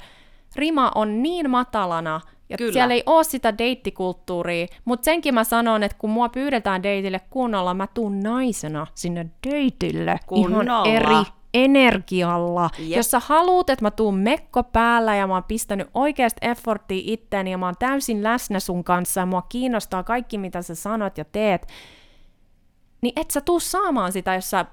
[0.57, 2.73] rima on niin matalana, ja Kyllä.
[2.73, 4.67] siellä ei ole sitä deittikulttuuria.
[4.85, 10.21] Mutta senkin mä sanon, että kun mua pyydetään deitille kunnolla, mä tuun naisena sinne deitille
[10.27, 10.85] Kunnolla.
[10.85, 12.71] ihan eri energialla.
[12.79, 12.97] Jep.
[12.97, 17.51] Jos sä haluut, että mä tuun mekko päällä ja mä oon pistänyt oikeasti efforttia itteeni
[17.51, 21.25] ja mä oon täysin läsnä sun kanssa ja mua kiinnostaa kaikki, mitä sä sanot ja
[21.25, 21.67] teet,
[23.01, 24.67] niin et sä tuu saamaan sitä, jos sä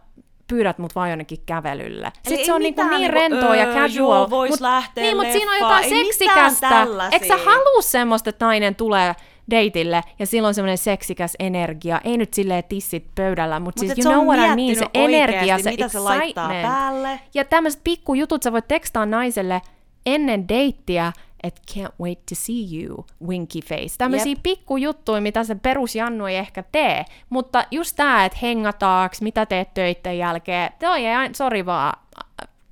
[0.51, 2.05] pyydät mut vaan jonnekin kävelylle.
[2.05, 4.19] Eli Sitten se on niinku niin niinku, rentoa ja öö, casual.
[4.19, 6.87] joo, vois lähteä niin, mutta siinä on jotain Ei seksikästä.
[7.11, 9.15] Eikö sä halua semmoista, että nainen tulee
[9.51, 12.01] deitille ja silloin on semmoinen seksikäs energia.
[12.03, 15.39] Ei nyt silleen tissit pöydällä, mutta Mut siis you know what I mean, se energia,
[15.39, 16.75] oikeesti, se mitä se laittaa excitement.
[16.75, 17.19] päälle.
[17.33, 19.61] Ja tämmöiset pikkujutut sä voit tekstaa naiselle
[20.05, 23.97] ennen deittiä, että can't wait to see you, winky face.
[23.97, 24.43] Tämmöisiä Jep.
[24.43, 27.05] pikkujuttuja, mitä se perusjannu ei ehkä tee.
[27.29, 31.93] Mutta just tää, että hengataaks, mitä teet töiden jälkeen, toi ei, sori vaan,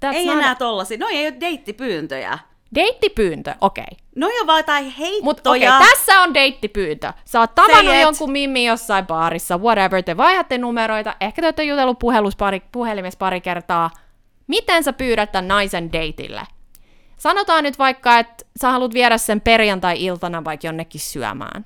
[0.05, 0.97] That's ei not enää tollasia.
[0.97, 2.39] Noi ei ole deittipyyntöjä.
[2.75, 3.83] Deittipyyntö, okei.
[3.83, 3.97] Okay.
[4.15, 5.23] Noi on vaan jotain heittoja.
[5.23, 7.13] Mutta okei, okay, tässä on deittipyyntö.
[7.25, 8.01] Sä oot tavannut et.
[8.01, 11.99] jonkun mimmi jossain baarissa, whatever, te vaihdatte numeroita, ehkä te olette jutellut
[12.37, 13.89] pari, puhelimessa pari kertaa.
[14.47, 16.41] Miten sä pyydät tämän naisen deitille?
[17.19, 21.65] Sanotaan nyt vaikka, että sä haluat viedä sen perjantai-iltana vaikka jonnekin syömään.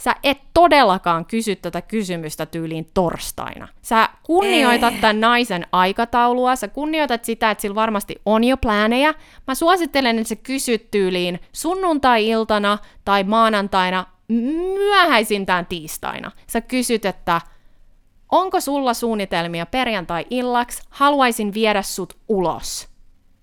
[0.00, 3.68] Sä et todellakaan kysy tätä kysymystä tyyliin torstaina.
[3.82, 5.00] Sä kunnioitat Ei.
[5.00, 9.14] tämän naisen aikataulua, sä kunnioitat sitä, että sillä varmasti on jo plänejä.
[9.46, 16.30] Mä suosittelen, että sä kysyt tyyliin sunnuntai-iltana tai maanantaina myöhäisintään tiistaina.
[16.46, 17.40] Sä kysyt, että
[18.32, 22.95] onko sulla suunnitelmia perjantai-illaksi, haluaisin viedä sut ulos.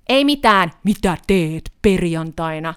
[0.09, 2.73] Ei mitään, mitä teet perjantaina.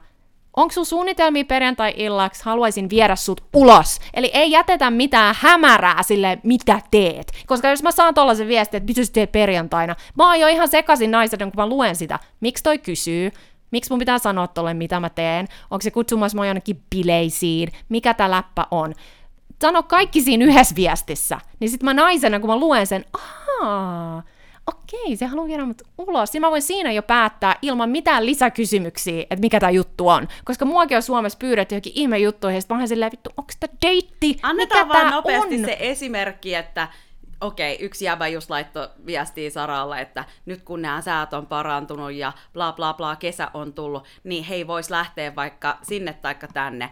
[0.56, 3.98] Onko sun suunnitelmia perjantai-illaksi, haluaisin viedä sut ulos.
[4.14, 7.32] Eli ei jätetä mitään hämärää sille, mitä teet.
[7.46, 10.68] Koska jos mä saan tollasen viestin, että mitä sä teet perjantaina, mä oon jo ihan
[10.68, 12.18] sekaisin naisena, kun mä luen sitä.
[12.40, 13.30] Miksi toi kysyy?
[13.70, 15.48] Miksi mun pitää sanoa tolle, mitä mä teen?
[15.70, 17.68] Onko se kutsumassa mua jonnekin bileisiin?
[17.88, 18.94] Mikä tää läppä on?
[19.62, 21.38] Sano kaikki siinä yhdessä viestissä.
[21.60, 24.22] Niin sit mä naisena, kun mä luen sen, ahaa,
[24.86, 26.34] okei, se haluaa viedä mut ulos.
[26.34, 30.28] Ja mä voin siinä jo päättää ilman mitään lisäkysymyksiä, että mikä tämä juttu on.
[30.44, 33.56] Koska muakin on Suomessa pyydetty johonkin ihme juttuihin, ja sit mä oon silleen, vittu, onks
[33.56, 34.38] tää deitti?
[34.42, 35.64] Annetaan mikä vaan nopeasti on?
[35.64, 36.88] se esimerkki, että
[37.40, 42.32] okei, yksi jäbä just laittoi viestiä Saralle, että nyt kun nämä säät on parantunut ja
[42.52, 46.90] bla bla bla, kesä on tullut, niin hei vois lähteä vaikka sinne taikka tänne.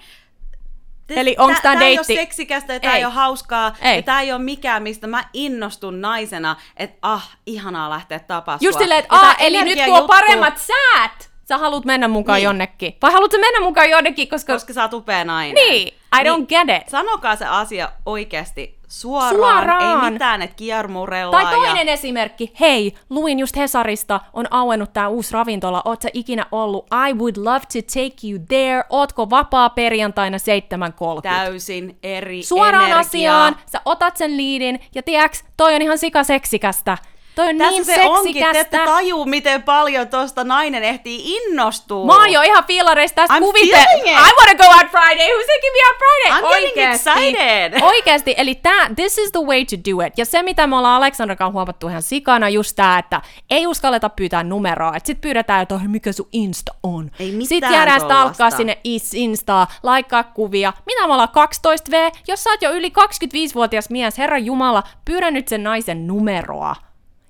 [1.10, 3.04] Eli onks tää Tää ei deitti- ole seksikästä ja tää ei, Ei.
[3.04, 3.76] ole hauskaa.
[3.82, 3.96] Ei.
[3.96, 8.78] Ja tää ei ole mikään, mistä mä innostun naisena, että ah, ihanaa lähteä tapaa Just
[8.78, 12.44] silleen, että aa, eli nyt kun on energiajuttu, paremmat säät, sä haluat mennä mukaan Niin.
[12.44, 12.96] jonnekin.
[13.02, 14.52] Vai haluat mennä mukaan jonnekin, koska...
[14.52, 15.54] Koska sä oot upea nainen.
[15.54, 16.88] Niin, I don't get it.
[16.88, 19.34] Sanokaa se asia oikeasti suoraan.
[19.34, 20.04] Suoraan.
[20.04, 21.46] Ei mitään, että kiermurellaan.
[21.46, 26.46] Tai toinen esimerkki, hei, luin just Hesarista, on auennut tää uusi ravintola, oot sä ikinä
[26.52, 31.22] ollut, I would love to take you there, ootko vapaa perjantaina 7.30?
[31.22, 32.98] täysin eri Suoraan energiaa.
[32.98, 36.98] asiaan, sä otat sen liidin, ja tiiäks, toi on ihan sikaseksikästä.
[37.34, 38.92] Toi on Tässä niin se onkin, te ette seksikästä.
[38.92, 42.06] tajuu, miten paljon tosta nainen ehtii innostua.
[42.06, 43.76] Mä oon jo ihan fiilareissa tästä I'm kuvite.
[44.04, 45.26] I wanna go out Friday.
[45.28, 46.40] Who's taking me out Friday?
[46.40, 47.82] I'm getting excited.
[47.92, 48.34] Oikeesti.
[48.36, 50.18] Eli tää, this is the way to do it.
[50.18, 53.20] Ja se, mitä me ollaan Aleksandran kanssa huomattu ihan sikana, just tää, että
[53.50, 54.92] ei uskalleta pyytää numeroa.
[54.96, 57.10] Että sit pyydetään, että "Oh, mikä sun Insta on.
[57.20, 60.72] Ei mitään Sitten jäädään stalkkaa sinne is- Instaa, laikkaa kuvia.
[60.86, 62.10] Mitä me ollaan 12V?
[62.28, 66.76] Jos sä oot jo yli 25-vuotias mies, herra Jumala, pyydä nyt sen naisen numeroa.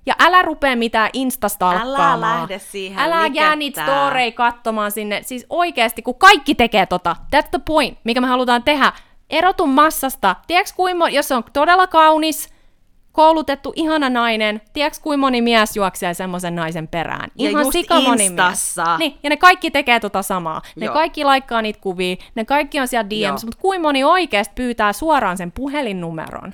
[0.05, 2.23] Ja älä rupee mitään instastalkkaamaan.
[2.23, 5.23] Älä lähde siihen Älä jää niitä storeja katsomaan sinne.
[5.23, 7.15] Siis oikeasti, kun kaikki tekee tota.
[7.35, 8.93] That's the point, mikä me halutaan tehdä.
[9.29, 10.35] Erotu massasta.
[10.47, 12.49] Tiedätkö, kuin mo- jos on todella kaunis,
[13.11, 17.31] koulutettu, ihana nainen, tiedätkö, kuin moni mies juoksee semmoisen naisen perään?
[17.35, 18.75] Ja Ihan just sika moni mies.
[18.97, 20.61] Niin, ja ne kaikki tekee tota samaa.
[20.75, 20.93] Ne Joo.
[20.93, 23.31] kaikki laikkaa niitä kuvia, ne kaikki on siellä Joo.
[23.33, 26.53] DMs, mutta kuin moni oikeasti pyytää suoraan sen puhelinnumeron?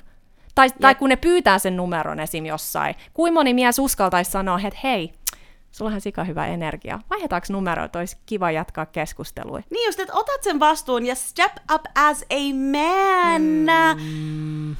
[0.54, 2.46] Tai, tai kun ne pyytää sen numeron esim.
[2.46, 2.94] jossain.
[3.14, 5.12] Kuin moni mies uskaltaisi sanoa, että hei,
[5.70, 7.00] sulla on ihan sika hyvä energia.
[7.10, 9.60] Vaihdetaanko numeroita, olisi kiva jatkaa keskustelua.
[9.70, 13.42] Niin just, että otat sen vastuun ja step up as a man.
[14.02, 14.76] Mm.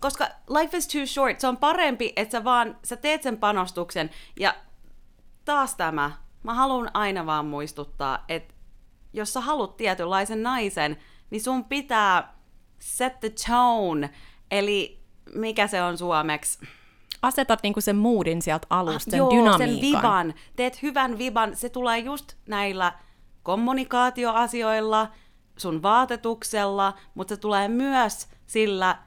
[0.00, 1.40] Koska life is too short.
[1.40, 4.10] Se on parempi, että sä vaan sä teet sen panostuksen.
[4.40, 4.54] Ja
[5.44, 6.10] taas tämä.
[6.42, 8.54] Mä haluan aina vaan muistuttaa, että
[9.12, 10.96] jos sä haluat tietynlaisen naisen,
[11.30, 12.34] niin sun pitää
[12.78, 14.10] set the tone.
[14.50, 15.00] Eli
[15.34, 16.58] mikä se on suomeksi?
[17.22, 19.68] Asetat niinku sen moodin sieltä alusta, sen Joo, dynamiikan.
[19.68, 20.34] sen viban.
[20.56, 21.56] Teet hyvän viban.
[21.56, 22.92] Se tulee just näillä
[23.42, 25.08] kommunikaatioasioilla,
[25.56, 28.98] sun vaatetuksella, mutta se tulee myös sillä,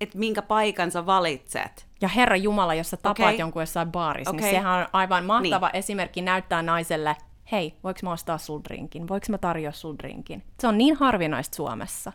[0.00, 1.86] että minkä paikan sä valitset.
[2.00, 3.38] Ja Herra Jumala, jos sä tapaat Okei.
[3.38, 4.40] jonkun jossain baarissa, Okei.
[4.42, 5.76] niin sehän on aivan mahtava Niin.
[5.76, 7.16] esimerkki näyttää naiselle,
[7.52, 9.08] hei, voiko mä ostaa sul drinkin?
[9.08, 10.42] Voiko mä tarjoa sul drinkin?
[10.60, 12.12] Se on niin harvinaista Suomessa.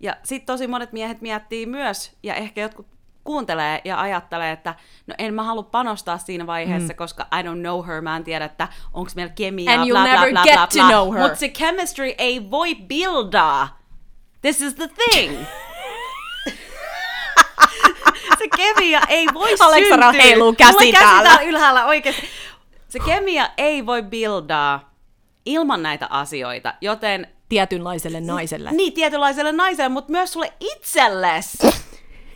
[0.00, 2.86] Ja sitten tosi monet miehet miettii myös, ja ehkä jotkut
[3.24, 4.74] kuuntelee ja ajattelee, että
[5.06, 6.96] no en mä halua panostaa siinä vaiheessa, mm.
[6.96, 10.26] koska I don't know her, mä en tiedä, että onko meillä kemiaa, And bla, bla,
[10.30, 10.88] bla, bla, bla.
[10.88, 11.22] know her.
[11.22, 13.78] Mutta se chemistry ei voi buildaa.
[14.40, 15.38] This is the thing.
[18.38, 20.26] se kemia ei voi Aleksandra syntyä.
[20.26, 21.28] heiluu käsi Mulla käsi täällä.
[21.28, 22.28] täällä ylhäällä oikeasti.
[22.88, 24.94] Se kemia ei voi buildaa
[25.44, 28.72] ilman näitä asioita, joten Tietynlaiselle naiselle.
[28.72, 31.58] niin, tietynlaiselle naiselle, mutta myös sulle itsellesi.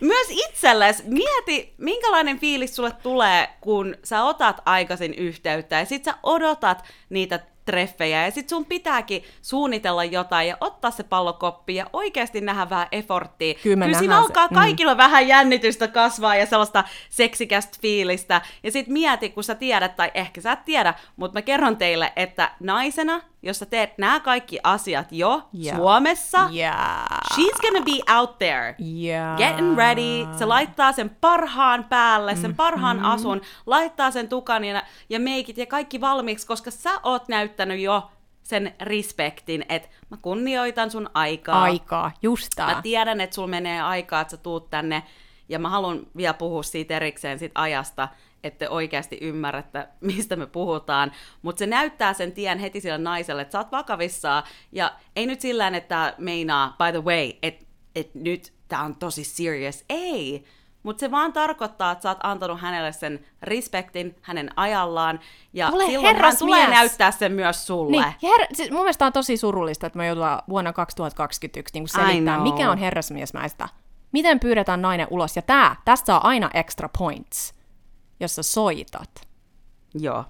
[0.01, 1.03] Myös itsellesi.
[1.07, 7.39] Mieti, minkälainen fiilis sulle tulee, kun sä otat aikaisin yhteyttä ja sit sä odotat niitä
[7.65, 12.87] treffejä ja sit sun pitääkin suunnitella jotain ja ottaa se pallokoppi ja oikeasti nähdä vähän
[12.91, 13.53] efforttia.
[13.53, 14.27] Kyllä Kyllä siinä nähdään se.
[14.27, 14.55] alkaa Mm.
[14.55, 18.41] kaikilla vähän jännitystä kasvaa ja sellaista seksikästä fiilistä.
[18.63, 22.13] Ja sit mieti, kun sä tiedät, tai ehkä sä et tiedä, mutta mä kerron teille,
[22.15, 25.77] että naisena, jos sä teet nämä kaikki asiat jo Yeah.
[25.77, 27.05] Suomessa, Yeah.
[27.33, 28.75] she's gonna be out there.
[29.03, 29.37] Yeah.
[29.37, 33.11] Getting ready, se laittaa sen parhaan päälle, sen parhaan Mm-hmm.
[33.11, 38.11] asun, laittaa sen tukan ja, ja meikit ja kaikki valmiiksi, koska sä oot näyttänyt jo
[38.43, 41.61] sen respektin, että mä kunnioitan sun aikaa.
[41.63, 42.75] Aikaa, just tää.
[42.75, 45.03] Mä tiedän, että sulla menee aikaa, että sä tuut tänne,
[45.49, 48.07] ja mä haluan vielä puhua siitä erikseen siitä ajasta,
[48.43, 51.11] että oikeasti ymmärrätte, mistä me puhutaan.
[51.41, 55.41] Mutta se näyttää sen tien heti sille naiselle, että sä oot vakavissaan, ja ei nyt
[55.41, 59.85] sillä että meinaa, by the way, että et nyt tää on tosi serious.
[59.89, 60.45] Ei!
[60.83, 65.19] Mutta se vaan tarkoittaa, että sä oot antanut hänelle sen respektin hänen ajallaan,
[65.53, 67.91] ja Ole silloin hän tulee näyttää sen myös sulle.
[67.91, 72.39] Niin, her- siis mun mielestä on tosi surullista, että me joudutaan vuonna 2021 niin selittää,
[72.39, 73.69] mikä on herrasmiesmäistä.
[74.11, 75.35] Miten pyydetään nainen ulos.
[75.35, 77.53] Ja tää, tästä saa aina extra points,
[78.21, 79.27] jos sä soitat.
[79.93, 80.25] Joo.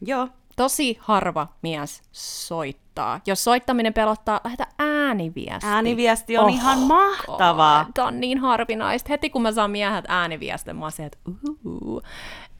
[0.00, 0.28] Joo.
[0.56, 3.20] Tosi harva mies soittaa.
[3.26, 5.66] Jos soittaminen pelottaa, lähetä ääniviesti.
[5.66, 7.86] Ääniviesti on ihan mahtavaa.
[7.94, 9.08] Tämä on niin harvinaista.
[9.08, 11.18] Heti kun mä saan miehet ääniviestin, mä oon se, että
[11.64, 12.02] uhu.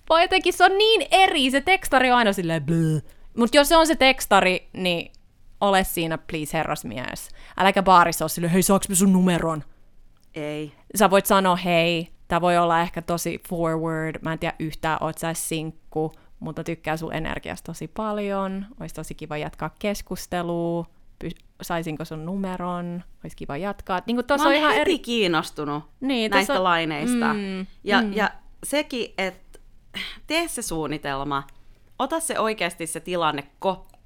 [0.08, 3.00] Vai jotenkin se on niin eri, se tekstari on aina silleen blö.
[3.36, 5.12] Mut jos se on se tekstari, niin
[5.60, 7.28] ole siinä please herrasmies.
[7.56, 9.64] Äläkä baarissa ole silleen, hei saaks sun numeron?
[10.34, 10.72] Ei.
[10.96, 15.18] Sä voit sanoa hei, tää voi olla ehkä tosi forward, mä en tiedä yhtään, oot
[15.18, 20.86] sä sinkku, mutta tykkää sun energiasta tosi paljon, olisi tosi kiva jatkaa keskustelua,
[21.24, 24.00] Py- saisinko sun numeron, olisi kiva jatkaa.
[24.06, 24.98] Niin kuin Mä oon on ihan heti eri...
[24.98, 27.34] kiinnostunut Niin, näistä tossa- laineista.
[27.34, 28.30] Mm, ja, ja
[28.64, 29.58] sekin, että
[30.26, 31.42] tee se suunnitelma,
[31.98, 33.44] ota se oikeasti se tilanne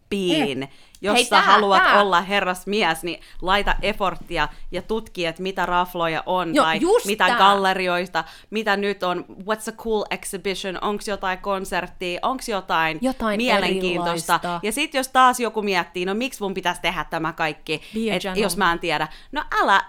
[0.09, 0.69] koppiin.
[1.01, 2.01] Jos Hei, sä tää, haluat tää.
[2.03, 7.27] olla herrasmies, niin laita efforttia ja tutki, että mitä rafloja on, Joo, tai just mitä
[7.27, 7.39] tää.
[7.39, 14.35] gallerioista, mitä nyt on, what's a cool exhibition, onko jotain konserttia, onko jotain, Jotain mielenkiintoista.
[14.35, 14.61] erilaista.
[14.67, 18.57] Ja sitten jos taas joku miettii, no miksi mun pitäisi tehdä tämä kaikki, et, jos
[18.57, 19.85] mä en tiedä, no älä,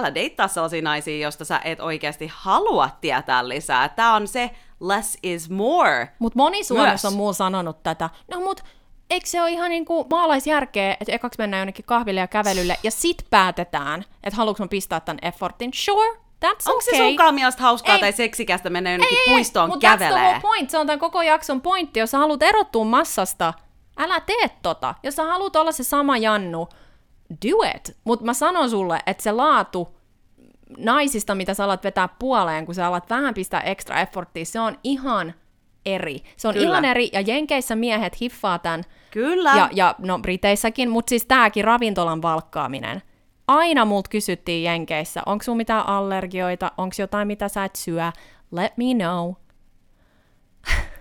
[0.00, 3.88] älä deittaa sellaisia naisia, josta sä et oikeasti halua tietää lisää.
[3.88, 6.08] Tämä on se less is more.
[6.18, 7.12] Mutta moni Suomessa Myös.
[7.12, 8.10] on mulla sanonut tätä.
[8.30, 8.60] No mut
[9.12, 13.26] eikö se ole ihan niinku maalaisjärkeä, että ekaksi mennään jonnekin kahville ja kävelylle ja sit
[13.30, 15.70] päätetään, että haluanko pistää tämän effortin?
[15.74, 16.90] Sure, that's Onko okay.
[16.90, 18.00] se sunkaan mielestä hauskaa Ei.
[18.00, 20.22] tai seksikästä mennä jonnekin ei, puistoon the kävelee?
[20.22, 20.70] whole point.
[20.70, 22.00] Se on tämän koko jakson pointti.
[22.00, 23.54] Jos sä haluat erottua massasta,
[23.96, 24.94] älä tee tota.
[25.02, 26.68] Jos sä haluat olla se sama Jannu,
[27.30, 27.96] do it.
[28.04, 29.96] Mutta mä sanon sulle, että se laatu
[30.76, 34.78] naisista, mitä sä alat vetää puoleen, kun sä alat vähän pistää extra efforttia, se on
[34.84, 35.34] ihan
[35.86, 36.18] eri.
[36.36, 36.66] Se on Kyllä.
[36.68, 39.54] ihan eri, ja Jenkeissä miehet hiffaa tämän, Kyllä.
[39.56, 43.02] ja, ja no Briteissäkin, mutta siis tääkin ravintolan valkkaaminen.
[43.48, 48.12] Aina multa kysyttiin Jenkeissä, onko sun mitään allergioita, onko jotain, mitä sä et syö,
[48.50, 49.32] let me know.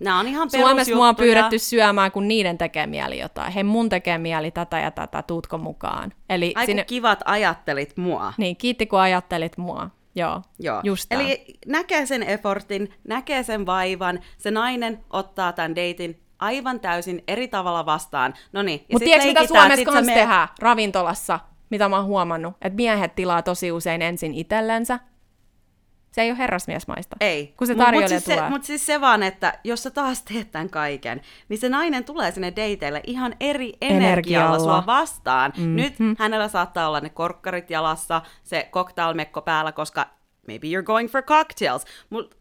[0.00, 3.52] Nämä on ihan Suomessa mua on pyydetty syömään, kun niiden tekee mieli jotain.
[3.52, 6.12] Hei, mun tekee mieli tätä ja tätä, tuutko mukaan?
[6.28, 8.32] Eli Ai sinne, kivat ajattelit mua.
[8.38, 9.90] niin, kiitti kun ajattelit mua.
[10.14, 10.80] Joo, Joo.
[10.84, 11.12] just.
[11.12, 17.48] Eli näkee sen effortin, näkee sen vaivan, se nainen ottaa tämän deitin aivan täysin eri
[17.48, 18.34] tavalla vastaan.
[18.52, 22.54] No niin, Mutta tiedätkö, mitä Suomessa kanssa meet- tehdään ravintolassa, mitä mä oon huomannut?
[22.62, 24.98] Että miehet tilaa tosi usein ensin itsellensä.
[26.12, 27.16] Se ei ole herrasmiesmaista.
[27.20, 27.54] Ei.
[27.56, 28.50] Kun se Mut- tarjoilija mut siis tulee.
[28.50, 32.30] Mutta siis se vaan, että jos sä taas teet tämän kaiken, niin se nainen tulee
[32.30, 34.58] sinne dateille ihan eri energialla, Energialla.
[34.58, 35.52] sua vastaan.
[35.56, 35.76] Mm-hmm.
[35.76, 40.06] Nyt hänellä saattaa olla ne korkkarit jalassa, se cocktailmekko päällä, koska
[40.46, 41.84] maybe you're going for cocktails.
[42.10, 42.36] Mut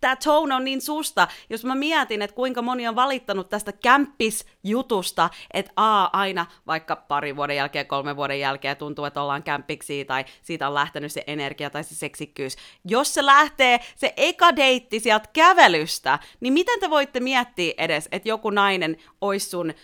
[0.00, 5.30] tämä tone on niin susta, jos mä mietin, että kuinka moni on valittanut tästä kämppis-jutusta,
[5.54, 10.24] että a, aina vaikka pari vuoden jälkeen, kolme vuoden jälkeen tuntuu, että ollaan kämppiksi tai
[10.42, 12.56] siitä on lähtenyt se energia tai se seksikkyys.
[12.84, 18.28] Jos se lähtee se eka deitti sieltä kävelystä, niin miten te voitte miettiä edes, että
[18.28, 19.74] joku nainen olisi sun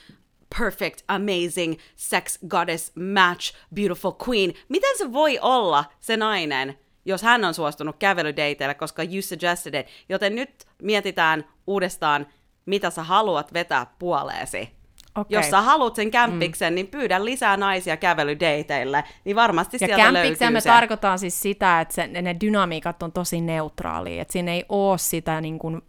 [0.58, 4.54] perfect, amazing, sex goddess, match, beautiful queen.
[4.68, 9.86] Miten se voi olla se nainen, jos hän on suostunut kävelydateille, koska you suggested it.
[10.08, 12.26] Joten nyt mietitään uudestaan,
[12.66, 14.76] mitä sä haluat vetää puoleesi.
[15.16, 15.38] Okei.
[15.38, 16.74] Jos sä haluat sen kämppiksen, mm.
[16.74, 20.68] niin pyydä lisää naisia kävelydateille, niin varmasti Ja sieltä kämpiksen löytyy me se.
[20.68, 25.40] tarkoitan siis sitä, että se, ne dynamiikat on tosi neutraalia, että siinä ei ole sitä
[25.40, 25.82] niin kuin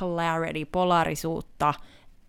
[0.00, 1.74] polarity, polarisuutta,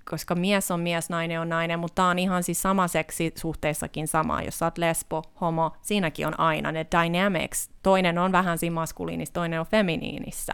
[0.09, 4.07] koska mies on mies, nainen on nainen, mutta tämä on ihan siis sama seksi suhteessakin
[4.07, 4.41] sama.
[4.41, 7.69] Jos sä oot lesbo, homo, siinäkin on aina ne dynamics.
[7.83, 10.53] Toinen on vähän siinä maskuliinissa, toinen on feminiinissä.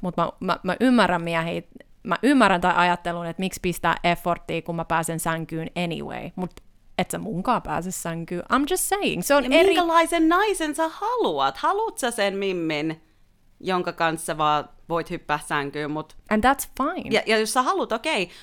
[0.00, 1.62] Mutta mä, mä, mä ymmärrän miehiä,
[2.02, 6.62] mä ymmärrän tai ajattelun, että miksi pistää efforttia, kun mä pääsen sänkyyn anyway, mutta
[6.98, 8.42] et sä munkaan pääse sänkyyn.
[8.52, 9.22] I'm just saying.
[9.22, 9.68] Se on Ja eri...
[9.68, 11.56] minkälaisen naisen sä haluat?
[11.56, 13.02] Haluat sä sen mimmin,
[13.62, 16.16] jonka kanssa vaan voit hyppää sänkyyn, mut...
[16.30, 17.08] And that's fine.
[17.10, 18.34] Ja, ja jos sä haluat, okei, okay.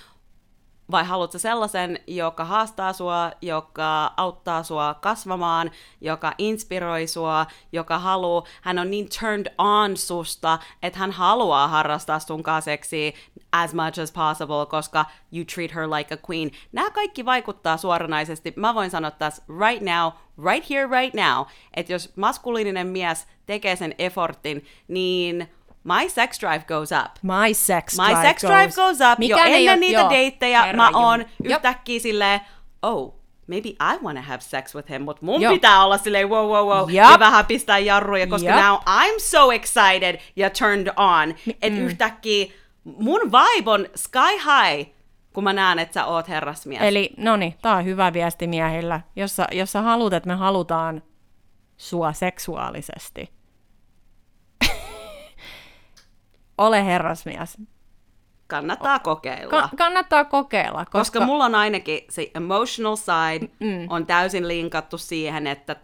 [0.92, 5.72] Vai haluat sä sellaisen, joka haastaa sua, joka auttaa sua kasvamaan,
[6.02, 12.20] joka inspiroi sua, joka haluaa, hän on niin turned on susta, että hän haluaa harrastaa
[12.20, 13.12] sun kanssa seksiä
[13.52, 16.52] as much as possible, koska you treat her like a queen.
[16.72, 18.54] Nämä kaikki vaikuttaa suoranaisesti.
[18.56, 20.12] Mä voin sanoa tässä right now,
[20.52, 25.50] right here, right now, että jos maskuliininen mies tekee sen effortin, niin
[25.84, 27.12] my sex drive goes up.
[27.22, 29.20] My sex My drive sex drive goes up.
[29.20, 31.30] Mikään jo ennen oo- niitä joo, deittejä herra mä oon Jop.
[31.44, 32.42] yhtäkkiä silleen,
[32.82, 33.16] oh,
[33.48, 35.54] maybe I wanna have sex with him, mutta mun Joo.
[35.54, 37.12] pitää olla silleen wow, wow, wow, Jop.
[37.12, 38.60] ja vähän pistää jarruja, koska Jop.
[38.60, 42.46] now I'm so excited ja turned on, että yhtäkkiä
[42.84, 44.90] mun vibe on sky high,
[45.34, 46.82] kun mä näen, että sä oot herrasmies.
[46.82, 49.02] Eli no niin, tää on hyvä viesti miehillä.
[49.16, 51.04] Jos sä, jos sä haluat, että me halutaan
[51.78, 53.30] sua seksuaalisesti,
[56.60, 57.58] ole herrasmies.
[58.48, 59.50] Kannattaa kokeilla.
[59.50, 63.88] Ka- kannattaa kokeilla, koska, koska mulla on ainakin se emotional side mm.
[63.90, 65.76] on täysin linkattu siihen, että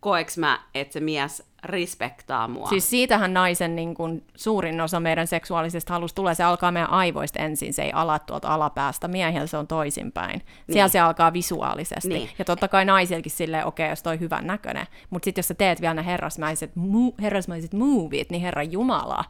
[0.00, 2.68] koeks mä, että se mies respektaa mua.
[2.68, 7.38] Siis siitähän naisen niin kun, suurin osa meidän seksuaalisesta halusta tulee, se alkaa meidän aivoista
[7.38, 10.42] ensin, se ei ala tuolta alapäästä, miehillä se on toisinpäin.
[10.70, 12.08] Siellä se alkaa visuaalisesti.
[12.08, 12.30] Niin.
[12.38, 14.86] Ja totta kai naisillakin silleen, okei, okay, jos toi hyvän näköinen.
[15.10, 19.24] Mutta sitten jos sä teet vielä ne herrasmaiset, mu- herrasmaiset movit, niin herra jumala,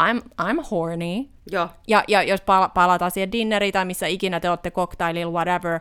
[0.00, 1.28] I'm, I'm horny.
[1.50, 1.68] Joo.
[1.88, 5.80] Ja, ja jos pala- palataan siihen dinneriin tai missä ikinä te olette cocktaililla, whatever,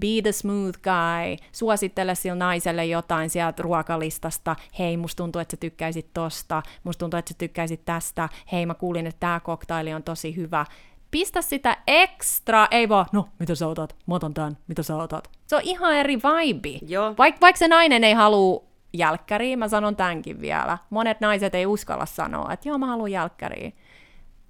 [0.00, 5.60] be the smooth guy, suosittele sille naiselle jotain sieltä ruokalistasta, hei, musta tuntuu, että sä
[5.60, 10.02] tykkäisit tosta, musta tuntuu, että sä tykkäisit tästä, hei, mä kuulin, että tää cocktaili on
[10.02, 10.66] tosi hyvä.
[11.10, 15.30] Pistä sitä ekstra, ei vaan, no, mitä sä otat, mä otan tän, mitä sä otat.
[15.46, 16.78] Se on ihan eri vibe.
[16.88, 17.14] Joo.
[17.18, 18.65] Vaik, vaikka se nainen ei halua
[18.98, 20.78] jälkkäriä, mä sanon tämänkin vielä.
[20.90, 23.72] Monet naiset ei uskalla sanoa, että joo, mä haluan jälkkäriä.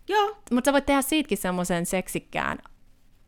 [0.08, 0.36] Joo.
[0.50, 2.58] Mutta sä voit tehdä siitäkin semmoisen seksikkään,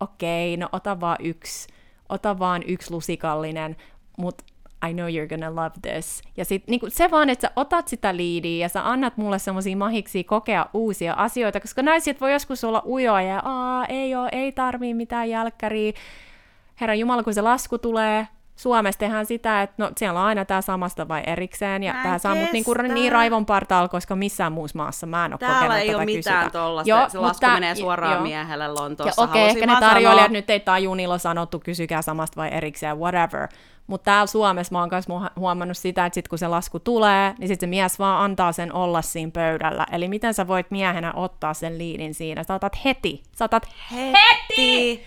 [0.01, 1.69] okei, no ota vaan yksi,
[2.09, 3.77] ota vaan yksi lusikallinen,
[4.19, 4.45] mutta
[4.89, 6.23] I know you're gonna love this.
[6.37, 9.77] Ja sit niinku, se vaan, että sä otat sitä liidiä ja sä annat mulle semmoisia
[9.77, 14.53] mahiksi kokea uusia asioita, koska naiset voi joskus olla ujoa ja aa, ei oo, ei
[14.53, 15.93] tarvii mitään jälkkäriä.
[16.81, 20.61] Herra Jumala, kun se lasku tulee, Suomessa tehdään sitä, että no siellä on aina tämä
[20.61, 25.07] samasta vai erikseen, ja tämä saa mut niinku niin raivon partaalla, koska missään muussa maassa
[25.07, 26.91] mä en ole Täällä kokenut ei tätä ole mitään tollasta.
[26.91, 28.23] Joo, se lasku tää- menee suoraan joo.
[28.23, 29.23] miehelle Lontoossa.
[29.23, 33.49] okei, Halusin ehkä ne tarjoilijat sanoa- nyt ei tajunilla sanottu, kysykää samasta vai erikseen, whatever.
[33.87, 35.05] Mutta täällä Suomessa mä oon myös
[35.37, 38.73] huomannut sitä, että sit kun se lasku tulee, niin sitten se mies vaan antaa sen
[38.73, 39.87] olla siinä pöydällä.
[39.93, 42.43] Eli miten sä voit miehenä ottaa sen liidin siinä?
[42.43, 43.23] Sä otat heti.
[43.39, 44.13] Sä otat heti!
[44.51, 45.05] Heti,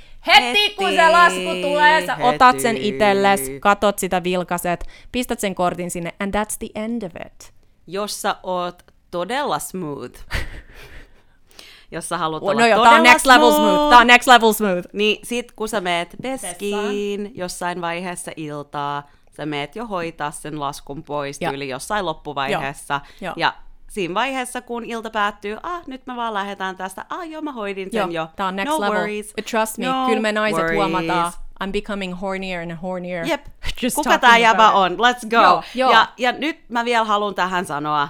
[0.77, 2.87] kun se lasku tulee, sä otat sen Heti.
[2.87, 7.53] itelles, katot sitä vilkaset, pistät sen kortin sinne, and that's the end of it.
[7.87, 10.19] Jos sä oot todella smooth,
[11.91, 13.89] jos sä haluat olla No joo, todella tää on next level smooth.
[13.89, 14.87] Tää on next level smooth.
[14.93, 21.03] Niin sit kun sä meet peskiin jossain vaiheessa iltaa, sä meet jo hoitaa sen laskun
[21.03, 21.53] pois Joo.
[21.53, 23.01] yli jossain loppuvaiheessa.
[23.21, 23.33] Joo.
[23.37, 23.53] Ja
[23.91, 27.91] siinä vaiheessa, kun ilta päättyy, ah, nyt me vaan lähdetään tästä, ah, joo, mä hoidin
[27.91, 28.27] sen jo.
[28.35, 28.93] Tää on next no level.
[28.93, 29.33] Worries.
[29.51, 30.77] Trust me, no kyllä me naiset worries.
[30.77, 31.31] huomataan.
[31.63, 33.25] I'm becoming hornier and hornier.
[33.25, 33.45] Jep,
[33.81, 34.91] Just kuka tää jäbä on?
[34.91, 35.41] Let's go.
[35.41, 35.91] Joo, joo.
[35.91, 38.09] Ja, ja nyt mä vielä haluan tähän sanoa,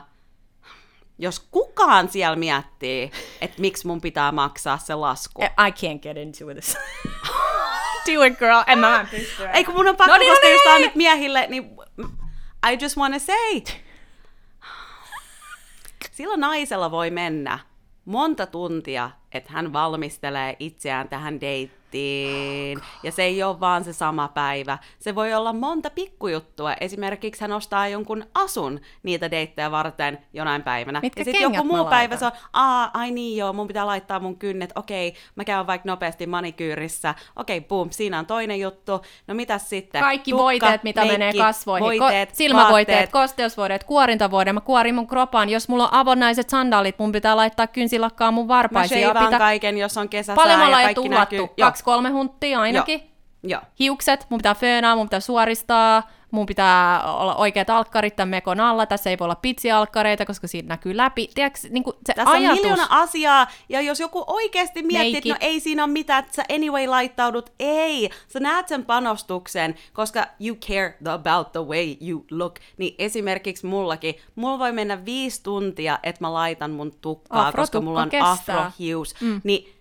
[1.17, 5.43] jos kukaan siellä miettii, että miksi mun pitää maksaa se lasku.
[5.43, 6.77] I can't get into this.
[8.07, 8.63] Do it, girl.
[8.67, 9.45] En mä pysty.
[9.53, 10.87] Ei kun mun on pakko, No niin, koska no on niin.
[10.87, 11.75] nyt miehille, niin
[12.71, 13.61] I just wanna say.
[16.11, 17.59] Sillä naisella voi mennä
[18.05, 21.39] monta tuntia, että hän valmistelee itseään tähän
[21.91, 22.79] deittiin.
[23.03, 24.77] Ja se ei ole vaan se sama päivä.
[24.99, 26.73] Se voi olla monta pikkujuttua.
[26.73, 30.99] Esimerkiksi hän ostaa jonkun asun niitä deittejä varten jonain päivänä.
[31.01, 33.85] Mitkä ja sitten joku mä muu päivä se on, aa, ai niin joo, mun pitää
[33.87, 39.01] laittaa mun kynnet, okei, mä käyn vaikka nopeasti manikyyrissä, okei, boom, siinä on toinen juttu,
[39.27, 40.01] no mitäs sitten?
[40.01, 41.85] Kaikki Tukka, voiteet, mitä meikki, menee kasvoihin.
[41.99, 43.11] voiteet, Ko- silmävoiteet, vaatteet.
[43.11, 44.53] kosteusvoiteet, kuorintavoide.
[44.53, 45.49] Mä kuorin mun kropaan.
[45.49, 48.99] Jos mulla on avonnaiset sandaalit, mun pitää laittaa kynsilakkaa mun Mä varpaisiin.
[48.99, 49.39] sheivaan pitää...
[49.39, 51.35] kaiken, jos on kesäsää Paljon ja jo kaikki tuhlattu.
[51.35, 51.39] näkyy.
[51.57, 53.01] Joo, Kaksi, kolme hunttia ainakin.
[53.43, 53.61] Joo.
[53.79, 56.03] Hiukset, mun pitää föönaa, mun pitää suoristaa.
[56.31, 60.69] mun pitää olla oikeat alkkarit tämän mekon alla, tässä ei voi olla pitsialkkareita, koska siitä
[60.69, 61.29] näkyy läpi.
[61.35, 62.49] Tiedätkö, niin kuin se Tässä ajatus...
[62.49, 66.35] on miljoona asiaa, ja jos joku oikeasti miettii, että no ei siinä ole mitään, että
[66.35, 72.25] sä anyway laittaudut, ei, sä näet sen panostuksen, koska you care about the way you
[72.31, 77.61] look, niin esimerkiksi mullakin, mulla voi mennä viisi tuntia, että mä laitan mun tukkaa, Afrotukka
[77.61, 78.57] koska mulla on kestää.
[78.57, 79.41] afrohius, mm.
[79.43, 79.80] niin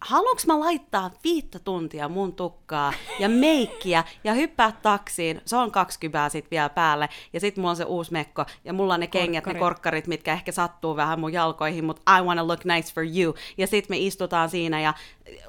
[0.00, 6.00] haluanko mä laittaa viittä tuntia mun tukkaa ja meikkiä ja hyppää taksiin, se on kaksi
[6.00, 9.06] kybää sit vielä päälle, ja sit mulla on se uusi mekko, ja mulla on ne
[9.06, 10.06] kengät, ne Korkkarit.
[10.06, 13.88] mitkä ehkä sattuu vähän mun jalkoihin, mutta I wanna look nice for you, ja sit
[13.88, 14.94] me istutaan siinä, ja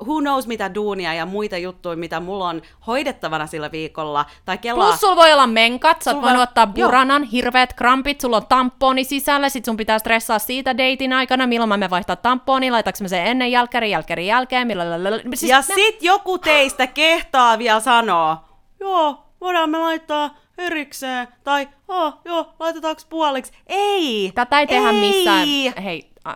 [0.02, 4.88] who knows mitä duunia ja muita juttuja, mitä mulla on hoidettavana sillä viikolla, tai kelaa...
[4.88, 6.88] Plus sulla voi olla menkat, sä oot voinut ottaa joo.
[6.88, 11.70] buranan, hirveät krampit, sulla on tamponi sisällä, sit sun pitää stressaa siitä deitin aikana, milloin
[11.70, 15.22] mä menen vaihtaa tamponi, laitaks mä sen ennen jälkäri, jälkäri jälkeen, milloin...
[15.34, 21.70] Siis ja ne- sit joku teistä kehtaa vielä sanoa, joo, voidaan me laittaa erikseen, tai
[21.88, 23.52] oh, joo, laitetaanko puoliksi?
[23.68, 24.32] Ei!
[24.36, 25.00] Tätä ei tehdä ei.
[25.00, 25.48] missään.
[25.84, 26.34] Hei, a,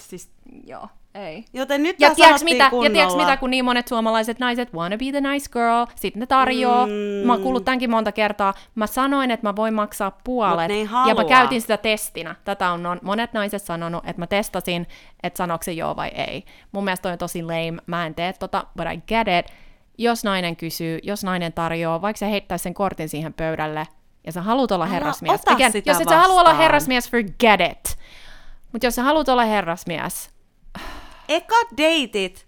[0.00, 0.30] siis
[0.66, 1.44] joo, ei.
[1.52, 2.92] Joten nyt Ja tiedätkö mitä, ja kunnolla.
[2.92, 6.86] tiedätkö mitä, kun niin monet suomalaiset naiset wanna be the nice girl, sitten ne tarjoaa,
[6.86, 6.92] mm.
[7.26, 10.70] mä oon kuullut tämänkin monta kertaa, mä sanoin, että mä voin maksaa puolet,
[11.08, 12.34] ja mä käytin sitä testinä.
[12.44, 14.86] Tätä on non- monet naiset sanonut, että mä testasin,
[15.22, 16.44] että sanoiko se joo vai ei.
[16.72, 19.52] Mun mielestä toi on tosi lame, mä en tee tota, but I get it.
[19.98, 23.86] Jos nainen kysyy, jos nainen tarjoaa, vaikka se heittäisi sen kortin siihen pöydälle,
[24.26, 25.40] ja sä haluat olla Älä herrasmies.
[25.46, 27.98] Again, jos et sä halua olla herrasmies, forget it.
[28.72, 30.30] Mutta jos sä haluat olla herrasmies,
[31.36, 32.46] Eka deitit.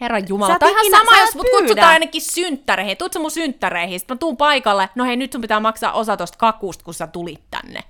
[0.00, 1.58] Herra Jumala, on ihan sama, jos mut pyydä.
[1.58, 2.96] kutsutaan ainakin synttäreihin.
[2.96, 4.88] Tuut sä mun synttäreihin, sit mä tuun paikalle.
[4.94, 7.80] No hei, nyt sun pitää maksaa osa tosta kakusta, kun sä tulit tänne.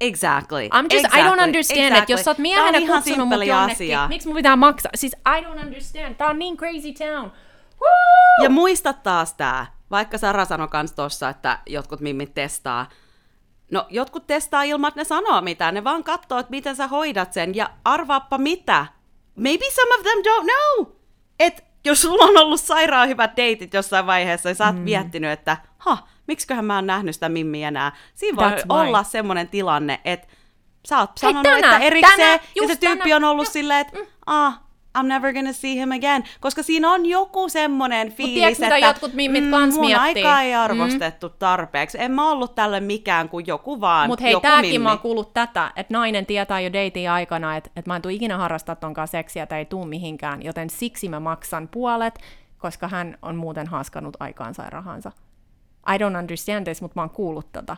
[0.00, 0.68] Exactly.
[0.68, 1.20] I'm just, exactly.
[1.20, 1.98] I don't understand, exactly.
[1.98, 4.92] että jos sä oot miehenä kutsunut mut jonnekin, miksi mun pitää maksaa?
[4.94, 7.32] Siis I don't understand, tää on niin crazy town.
[7.80, 8.42] Woo!
[8.42, 12.88] Ja muista taas tää, vaikka Sara sanoi kans tossa, että jotkut mimmit testaa.
[13.70, 15.74] No, jotkut testaa ilman, että ne sanoo mitään.
[15.74, 17.54] Ne vaan katsoo, että miten sä hoidat sen.
[17.54, 18.86] Ja arvaappa mitä.
[19.36, 20.94] Maybe some of them don't know.
[21.40, 24.82] Et jos sulla on ollut sairaan hyvät deitit jossain vaiheessa ja sä oot mm.
[24.82, 27.96] miettinyt, että ha, miksiköhän mä oon nähnyt sitä mimmiä enää.
[28.14, 28.64] Siinä voi That's why.
[28.68, 30.28] olla semmoinen tilanne, että
[30.88, 33.24] sä oot Hei, sanonut, tänään, että erikseen, tänään, ja se tyyppi tänään.
[33.24, 34.60] on ollut silleen, että ah,
[34.98, 36.24] I'm never gonna see him again.
[36.40, 40.02] Koska siinä on joku semmoinen fiilis, tiedätkö, mitä että jotkut mimmit kans mun miettii?
[40.04, 41.34] aikaa ei arvostettu mm.
[41.38, 41.98] tarpeeksi.
[42.00, 44.82] En mä ollut tälle mikään kuin joku vaan, Mut hei, joku tääkin mimmi.
[44.82, 48.10] mä oon kuullut tätä, että nainen tietää jo deitin aikana, että, että mä en tuu
[48.10, 52.18] ikinä harrastaa tonkaan seksiä tai ei tuu mihinkään, joten siksi mä maksan puolet,
[52.58, 55.12] koska hän on muuten haskannut aikaansa ja rahansa.
[55.94, 57.76] I don't understand this, mutta mä oon kuullut tota.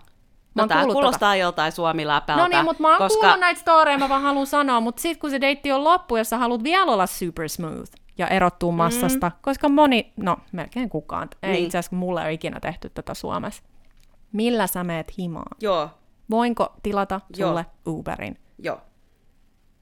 [0.57, 2.43] Mä No kuullut kuulostaa joltain suomiläpältä.
[2.43, 3.21] No niin, mutta mä oon koska...
[3.21, 6.31] kuullut näitä storeja, mä vaan haluan sanoa, mutta sit kun se deitti on loppu, jos
[6.31, 9.37] sä haluat vielä olla super smooth ja erottua massasta, mm.
[9.43, 11.65] koska moni, no melkein kukaan, ei Niin.
[11.65, 13.63] itse asiassa mulle ole ikinä tehty tätä Suomessa.
[14.33, 15.57] Millä sä meet himaan?
[15.61, 15.91] Joo,
[16.31, 17.49] Voinko tilata Joo.
[17.49, 18.39] sulle Uberin?
[18.59, 18.81] joo.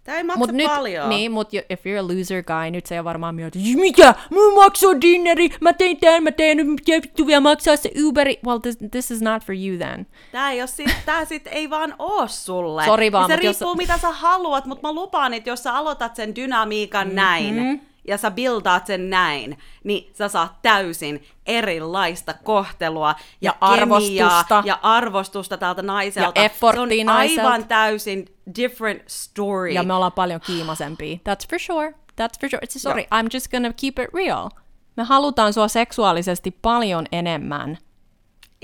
[0.05, 1.09] Tää ei maksa Mut nyt, paljon.
[1.09, 4.14] niin, mut jo- if you're a loser guy, nyt se on varmaan mieltä, "Siis mitä,
[4.30, 8.38] mä maksoin dinneri, mä tein tän, mä tein nyt, mitä vittu vielä maksaa se Uberi.
[8.46, 10.07] Well, this, this is not for you then.
[10.32, 12.84] Tää ei, oo sit, tää sit ei vaan oo sulle.
[12.84, 15.62] Sori vaan, ja se mut jos- riippuu mitä sä haluat, mutta mä lupaan, että jos
[15.62, 17.16] sä aloitat sen dynamiikan mm-hmm.
[17.16, 23.72] näin, ja sä buildaat sen näin, niin sä saat täysin erilaista kohtelua ja, Ja kemiaa
[23.72, 24.62] arvostusta.
[24.66, 26.40] ja arvostusta tältä naiselta.
[26.40, 27.42] Ja se on naiselta.
[27.42, 28.26] aivan täysin
[28.57, 29.70] different story.
[29.70, 31.16] Ja me ollaan paljon kiimasempia.
[31.16, 31.90] That's for sure.
[31.90, 32.61] That's for sure.
[32.64, 34.50] It's sorry, I'm just gonna keep it real.
[34.96, 37.78] Me halutaan sua seksuaalisesti paljon enemmän.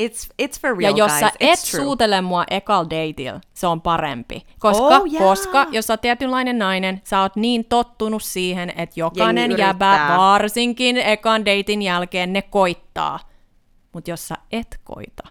[0.02, 1.20] It's, it's for Ja real, jos guys.
[1.20, 1.84] sä It's et true.
[1.84, 4.46] suutele mua ekal dateilla, se on parempi.
[4.58, 5.24] Koska, Oh, yeah.
[5.24, 10.96] koska jos sä oot tietynlainen nainen, sä oot niin tottunut siihen, että jokainen jäbä, varsinkin
[10.96, 13.18] ekan datein jälkeen, ne koittaa.
[13.92, 15.22] Mutta jos sä et koita,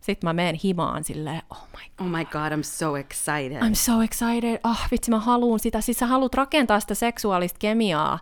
[0.00, 2.06] sit mä menen himaan silleen, oh my god.
[2.06, 3.62] Oh my god, I'm so excited.
[3.62, 4.60] I'm so excited.
[4.62, 5.80] Ah, vitsi, mä haluun sitä.
[5.80, 8.18] Siis sä haluat rakentaa sitä seksuaalista kemiaa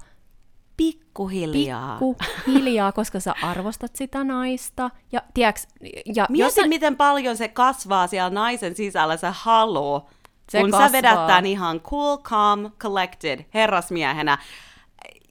[0.84, 1.92] Pikkuhiljaa.
[1.92, 2.16] pikku
[2.46, 4.90] hiljaa, koska sä arvostat sitä naista.
[5.12, 5.68] Ja tiiäks,
[6.14, 10.08] ja Mieti, jos sä, miten paljon se kasvaa siellä naisen sisällä, se haluu,
[10.50, 10.88] Se kun kasvaa.
[10.88, 14.38] sä vedät tän ihan cool, calm, collected herrasmiehenä.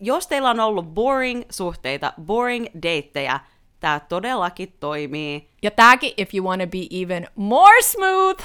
[0.01, 3.39] Jos teillä on ollut boring suhteita, boring deittejä,
[3.79, 5.49] tää todellakin toimii.
[5.61, 8.43] ja tääkin, if you wanna be even more smooth,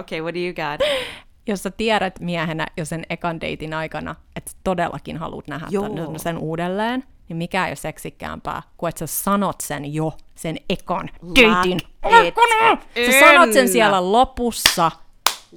[0.00, 0.80] Okay, what do you got?
[1.46, 5.88] jos sä tiedät miehenä jo sen ekan deitin aikana, että todellakin haluat nähdä Joo.
[5.88, 10.56] tän- sen uudelleen, niin mikä ei ole seksikkäämpää kuin että sä sanot sen jo sen
[10.70, 12.82] ekan deitin it aikana.
[13.12, 14.90] Sä sanot sen siellä lopussa.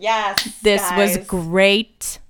[0.03, 1.27] Yes, This was guys.
[1.27, 2.21] great.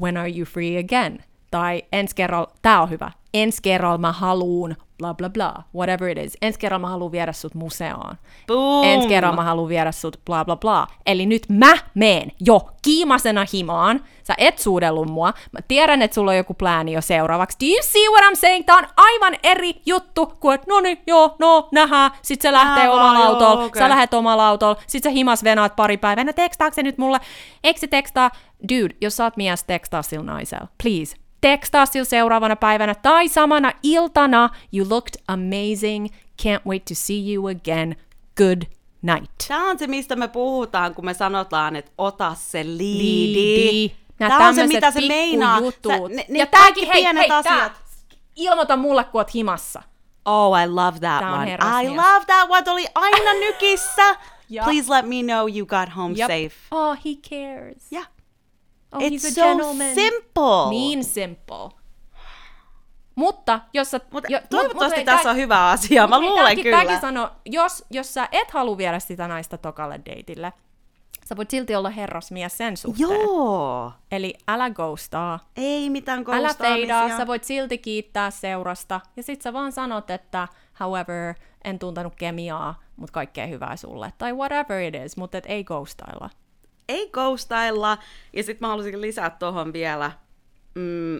[0.00, 1.24] When are you free again?
[1.50, 3.10] Tai ensi kerralla, tää on hyvä.
[3.34, 6.36] Ensi kerralla mä haluun, bla bla bla, whatever it is.
[6.42, 8.14] Ensi kerralla mä haluun viedä sut museoon.
[8.46, 8.84] Boom!
[8.84, 10.86] Ensi kerralla mä haluan viedä sut bla bla bla.
[11.06, 14.04] Eli nyt mä meen jo kiimasena himaan.
[14.22, 15.32] Sä et suudellut mua.
[15.52, 17.58] Mä tiedän, että sulla on joku plääni jo seuraavaksi.
[17.60, 18.64] Do you see what I'm saying?
[18.66, 22.10] Tää on aivan eri juttu kuin, että no niin, joo, no, nähdään.
[22.22, 23.64] Sit se lähtee Nää omalla autolla.
[23.64, 23.82] okei.
[23.82, 24.80] Sä lähet omalla autolla.
[24.86, 26.24] Sit sä himas venaat pari päivää.
[26.24, 27.20] No tekstaako se nyt mulle?
[27.64, 28.30] Eikö se tekstaa?
[28.62, 30.66] Dude, jos sä oot mies, tekstaa sillä naisella.
[30.82, 31.16] Please.
[31.40, 34.50] Tekstaa sillä seuraavana päivänä tai samana iltana.
[34.72, 36.06] You looked amazing.
[36.42, 37.96] Can't wait to see you again.
[38.36, 38.62] Good
[39.02, 39.32] night.
[39.48, 43.34] Tämä on se, mistä me puhutaan, kun me sanotaan, että ota se liidi.
[43.34, 43.96] Liidi.
[44.18, 45.60] Tämä on se, mitä se meinaa.
[45.60, 47.72] Sä, ne, ne ja tääkin, hei, pienet hei, asiat.
[47.72, 47.80] Tää.
[48.36, 49.82] Ilmoita mulle, kun oot himassa.
[50.24, 51.58] Oh, I love that Tää on one.
[51.84, 52.70] I love that one.
[52.70, 54.16] Oli aina nykissä.
[54.64, 56.26] Please let me know you got home Yep.
[56.26, 56.56] safe.
[56.70, 57.92] Oh, he cares.
[57.92, 58.08] Yeah.
[58.92, 59.94] Oh, It's he's a so gentleman.
[59.94, 60.70] simple.
[60.70, 61.70] Niin simple.
[63.14, 64.00] Mutta jos sä...
[64.12, 66.06] Mutta jo- toivottavasti hei, tässä tää- on hyvä asia.
[66.06, 66.76] Mä luulen tääkin- kyllä.
[66.76, 70.52] Tääkin sano, jos, jos sä et halua viedä sitä naista tokalle deitille,
[71.24, 73.08] sä voit silti olla herrasmies sen suhteen.
[73.10, 73.92] Joo.
[74.12, 75.38] Eli älä ghostaa.
[75.56, 76.74] Ei mitään Älä ghostaamisia.
[77.00, 79.00] feidaa, sä voit silti kiittää seurasta.
[79.16, 80.48] Ja sit sä vaan sanot, että
[80.80, 81.34] however,
[81.64, 84.12] en tuntenut kemiaa, mutta kaikkea hyvää sulle.
[84.18, 86.30] Tai whatever it is, mutta et ei ghostailla.
[86.90, 87.98] Ei ghostailla.
[88.32, 90.12] Ja sitten mä haluaisin lisää tuohon vielä,
[90.74, 91.16] mm,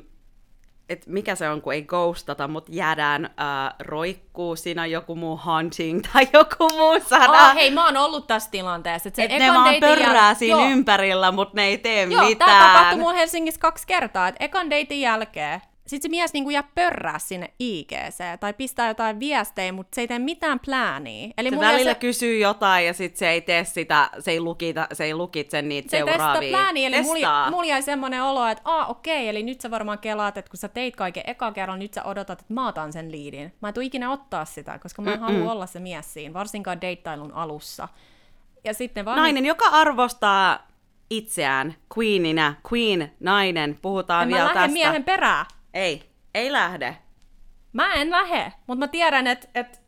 [0.88, 5.40] että mikä se on, kun ei ghostata, mutta jäädään äh, roikkuu, siinä on joku muu
[5.46, 7.48] hunting tai joku muu sana.
[7.48, 9.08] Oh, hei, mä oon ollut tässä tilanteessa.
[9.08, 10.68] Että Et ne vaan pörrää jäl- siinä Joo.
[10.70, 12.50] ympärillä, mutta ne ei tee Joo, mitään.
[12.50, 15.60] tää tapahtui mulla Helsingissä kaksi kertaa, että ekan deitin jälkeen
[15.90, 20.08] sit se mies niinku jää pörrää sinne IGC tai pistää jotain viestejä, mutta se ei
[20.08, 21.30] tee mitään plääniä.
[21.38, 24.86] Eli se välillä se, kysyy jotain ja sitten se ei tee sitä, se ei lukita,
[24.92, 26.50] se ei lukitse niitä se ei tee sitä seuraavia.
[26.50, 30.36] plääniä, eli mulla, mulla jäi semmoinen olo, että aa okei, eli nyt sä varmaan kelaat,
[30.36, 33.54] että kun sä teit kaiken eka kerran, nyt sä odotat, että mä otan sen liidin.
[33.62, 36.80] Mä en tuu ikinä ottaa sitä, koska mä en halua olla se mies siinä, varsinkaan
[36.80, 37.88] deittailun alussa.
[38.64, 40.68] Ja sitten vaan Nainen, joka arvostaa
[41.10, 44.72] itseään queeninä, queen, nainen, puhutaan en mä vielä lähde tästä.
[44.72, 45.46] miehen perään.
[45.74, 46.96] Ei, ei lähde.
[47.72, 49.82] Mä en lähde, mutta mä tiedän, että et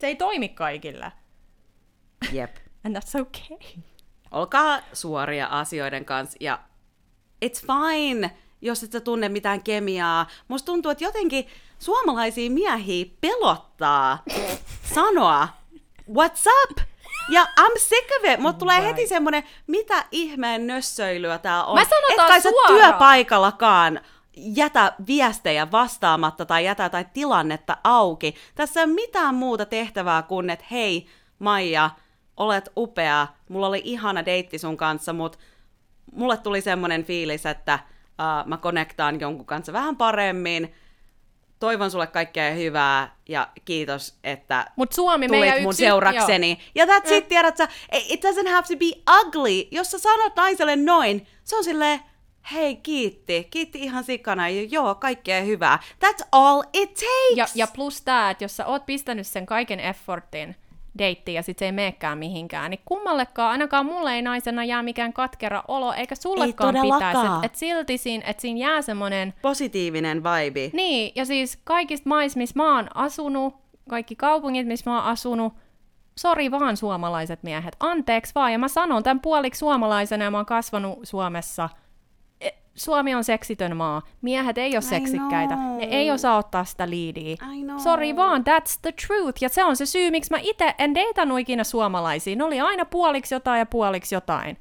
[0.00, 1.12] se ei toimi kaikille.
[2.32, 2.56] Jep.
[2.84, 3.82] And that's okay.
[4.30, 6.58] Olkaa suoria asioiden kanssa ja
[7.44, 10.26] it's fine, jos et sä tunne mitään kemiaa.
[10.48, 11.46] Musta tuntuu, että jotenkin
[11.78, 14.22] suomalaisia miehiä pelottaa
[14.94, 15.48] sanoa
[16.10, 16.78] what's up?
[17.28, 18.40] Ja I'm sick of it.
[18.40, 21.78] Mut tulee heti semmonen, mitä ihmeen nössöilyä tää on.
[21.78, 24.00] Mä sanotaan Et kai sä työpaikallakaan
[24.36, 28.34] jätä viestejä vastaamatta tai jätä tai tilannetta auki.
[28.54, 31.06] Tässä ei ole mitään muuta tehtävää kuin, että hei
[31.38, 31.90] Maija,
[32.36, 35.38] olet upea, mulla oli ihana deitti sun kanssa, mutta
[36.12, 37.78] mulle tuli semmoinen fiilis, että
[38.08, 40.74] uh, mä connectaan jonkun kanssa vähän paremmin,
[41.58, 46.58] toivon sulle kaikkea hyvää ja kiitos, että Mut Suomi tulit mun seurakseni.
[46.74, 49.68] Ja that's it, tiedät sä, it doesn't have to be ugly.
[49.70, 52.00] Jos sä sanot naiselle noin, se on silleen,
[52.52, 55.78] hei kiitti, kiitti ihan sikana, ja joo, kaikkea hyvää.
[56.04, 57.36] That's all it takes.
[57.36, 60.56] Ja, ja plus tää, että jos sä oot pistänyt sen kaiken effortin
[60.98, 65.12] deittiin ja sit se ei meekään mihinkään, niin kummallekaan, ainakaan mulle ei naisena jää mikään
[65.12, 67.16] katkera olo, eikä sullekaan todellakaan.
[67.16, 67.34] pitäisi.
[67.34, 70.70] Että et silti siinä, et siinä jää semmonen, Positiivinen vibe.
[70.72, 73.54] niin, ja siis kaikista maissa, missä mä oon asunut,
[73.88, 75.52] kaikki kaupungit, missä mä oon asunut,
[76.18, 80.46] sori vaan suomalaiset miehet, anteeksi vaan, ja mä sanon tämän puoliksi suomalaisena, ja mä oon
[80.46, 81.68] kasvanut Suomessa.
[82.76, 84.02] Suomi on seksitön maa.
[84.22, 85.56] Miehet ei ole seksikkäitä.
[85.56, 87.36] Ne ei osaa ottaa sitä liidiä.
[87.82, 89.42] Sori vaan, that's the truth.
[89.42, 92.36] Ja se on se syy, miksi mä itse en deitannut ikinä suomalaisia.
[92.36, 94.56] Ne oli aina puoliksi jotain ja puoliksi jotain.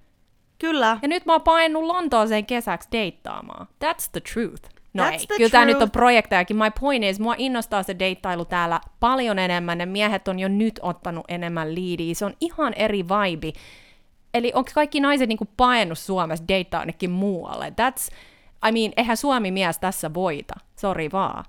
[0.60, 0.98] Kyllä.
[1.02, 3.68] Ja nyt mä oon painunut Lontooseen kesäksi deittaamaan.
[3.68, 4.76] That's the truth.
[4.94, 6.58] No That's ei, kyllä tää nyt on projektejakin.
[6.58, 9.78] My point is, mua innostaa se deittailu täällä paljon enemmän.
[9.78, 12.16] Ne miehet on jo nyt ottanut enemmän liidiä.
[12.16, 13.60] Se on ihan eri vibe.
[14.36, 17.70] Eli onko kaikki naiset niinku paennut Suomessa deittaa ainakin muualle?
[17.70, 18.16] That's,
[18.68, 20.54] I mean, eihän Suomi mies tässä voita.
[20.76, 21.46] Sori vaan.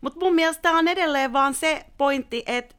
[0.00, 2.74] Mutta mun mielestä on edelleen vaan se pointti, että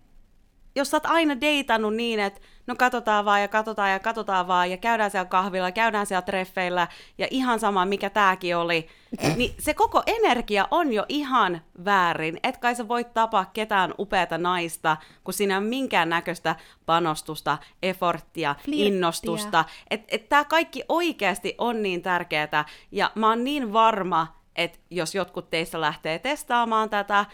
[0.76, 4.72] jos sä oot aina deitannut niin, että no katsotaan vaan ja katsotaan ja katsotaan vaan
[4.72, 6.88] ja käydään siellä kahvilla, käydään siellä treffeillä
[7.18, 8.88] ja ihan sama mikä tääkin oli,
[9.38, 12.40] niin se koko energia on jo ihan väärin.
[12.44, 16.56] Et kai sä voit tapaa ketään upeata naista, kun siinä on minkään näköistä
[16.86, 18.88] panostusta, efforttia, Flirttiä.
[18.88, 19.66] innostusta.
[19.90, 25.16] Että et tää kaikki oikeasti on niin tärkeää ja mä oon niin varma, että jos
[25.16, 27.26] jotkut teistä lähtee testaamaan tätä,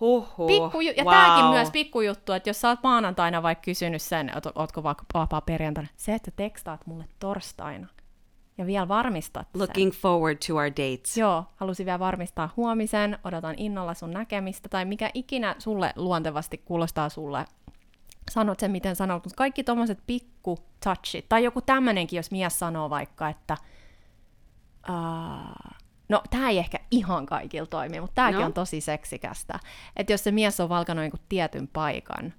[0.00, 0.46] Huhhuh.
[0.46, 1.14] Pikku, ja wow.
[1.14, 5.40] tämäkin myös pikkujuttu, että jos sä oot maanantaina vaikka kysynyt sen, että ootko vaikka vapaa
[5.40, 7.86] perjantaina, se, että tekstaat mulle torstaina,
[8.58, 9.60] ja vielä varmistat sen.
[9.60, 11.16] Looking forward to our dates.
[11.16, 17.08] Joo, halusin vielä varmistaa huomisen, odotan innolla sun näkemistä, tai mikä ikinä sulle luontevasti kuulostaa
[17.08, 17.44] sulle.
[18.30, 22.90] Sanot sen, miten sanot, mutta kaikki tommoset pikku touchit, tai joku tämmönenkin, jos mies sanoo
[22.90, 23.56] vaikka, että
[24.88, 25.74] uh,
[26.08, 28.46] no tämä ei ehkä ihan kaikilla toimi, mutta tämäkin No.
[28.46, 29.58] on tosi seksikästä.
[29.96, 32.34] Että jos se mies on valkannut jonkun tietyn paikan,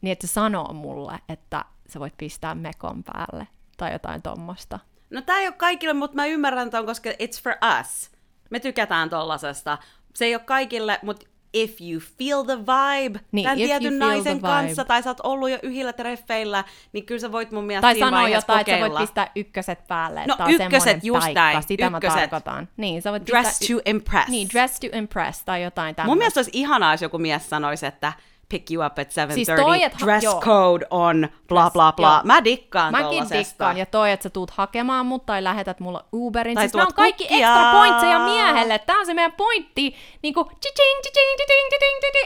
[0.00, 4.78] niin että se sanoo mulle, että sä voit pistää mekon päälle, tai jotain tommosta.
[5.10, 8.10] No tää ei ole kaikille, mutta mä ymmärrän ton, koska it's for us.
[8.50, 9.78] Me tykätään tollasesta.
[10.14, 14.84] Se ei ole kaikille, mutta if you feel the vibe Niin, tämän tietyn naisen kanssa,
[14.84, 18.10] tai sä oot ollut jo yhdellä treffeillä, niin kyllä sä voit mun mielestä Tai siinä
[18.10, 18.98] vaiheessa jotain, että sä kokeilla.
[18.98, 20.24] voit pistää ykköset päälle.
[20.26, 21.40] No, ykköset, just paikka.
[21.40, 22.18] näin, Sitä mä ykköset.
[22.20, 22.68] tarkoitan.
[22.76, 24.28] Niin, sä voit Dress pistää to impress.
[24.28, 26.10] Niin, dress to impress tai jotain tämmöistä.
[26.10, 28.12] Mun mielestä olisi ihanaa, jos joku mies sanoisi, että
[28.50, 30.40] pick you up at 7.30, Siis toi, et ha- dress joo.
[30.40, 32.08] code on, bla bla bla.
[32.12, 32.20] joo.
[32.24, 33.38] Mä dikkaan Mäkin tollasesta.
[33.50, 36.54] dikkaan, ja toi, että sä tuut hakemaan mut tai lähetät mulle Uberin.
[36.54, 37.48] Tai siis nämä on tuot kaikki kukkia.
[37.48, 38.78] extra pointseja miehelle.
[38.78, 39.94] Tää on se meidän pointti.
[40.22, 41.40] Niinku, chiching, chiching,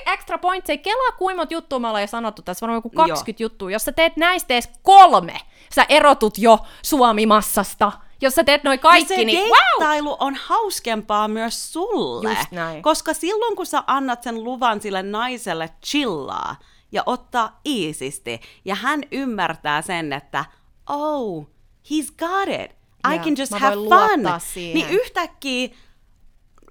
[0.07, 0.79] extra pointseja.
[0.79, 3.71] Kelaa kuimmat juttua me ollaan jo sanottu tässä, varmaan joku 20 juttua.
[3.71, 5.37] Jos sä teet näistä edes kolme,
[5.75, 7.93] sä erotut jo Suomi-massasta.
[8.25, 9.51] Jos sä teet noin kaikki, ja se niin
[9.81, 10.17] wow!
[10.19, 12.29] on hauskempaa myös sulle.
[12.29, 12.83] Just näin.
[12.83, 16.57] Koska silloin, kun sä annat sen luvan sille naiselle chillaa
[16.93, 20.45] ja ottaa iisisti, ja hän ymmärtää sen, että
[20.89, 21.47] oh,
[21.91, 22.71] he's got it.
[23.13, 23.85] I Joo, can just have fun.
[23.85, 24.75] luottaa siihen.
[24.75, 25.69] Niin yhtäkkiä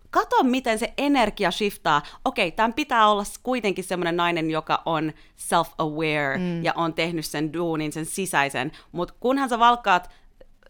[0.09, 2.01] kato, miten se energia shiftaa.
[2.25, 6.63] Okei, tämän pitää olla kuitenkin semmoinen nainen, joka on self-aware mm.
[6.63, 8.71] ja on tehnyt sen duunin, sen sisäisen.
[8.91, 10.09] Mutta kunhan sä valkkaat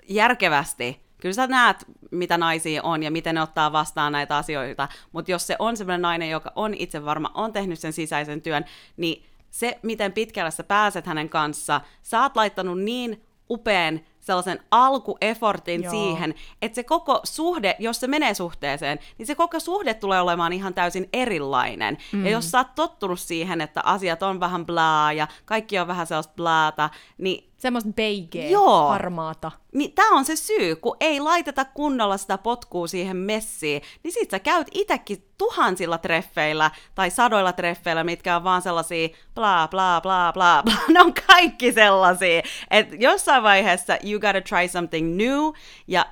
[0.09, 1.77] järkevästi, kyllä sä näet,
[2.11, 4.87] mitä naisia on ja miten ne ottaa vastaan näitä asioita.
[5.11, 8.65] Mutta jos se on semmoinen nainen, joka on itse varma, on tehnyt sen sisäisen työn,
[8.97, 15.83] niin se, miten pitkälle sä pääset hänen kanssa, sä oot laittanut niin upean sellaisen alkuefortin
[15.83, 15.91] Joo.
[15.91, 20.53] siihen, että se koko suhde, jos se menee suhteeseen, niin se koko suhde tulee olemaan
[20.53, 21.97] ihan täysin erilainen.
[22.11, 22.25] Mm.
[22.25, 26.07] Ja jos sä oot tottunut siihen, että asiat on vähän blaa ja kaikki on vähän
[26.07, 28.87] sellaista blaata, niin Semmoista beigeä, Joo.
[28.87, 29.51] harmaata.
[29.73, 34.31] niin tämä on se syy, kun ei laiteta kunnolla sitä potkua siihen messiin, niin sit
[34.31, 40.31] sä käyt itekin tuhansilla treffeillä tai sadoilla treffeillä, mitkä on vaan sellaisia bla bla bla
[40.33, 40.73] bla bla.
[40.93, 45.53] Ne on kaikki sellaisia, että jossain vaiheessa you gotta try something new,
[45.87, 46.05] ja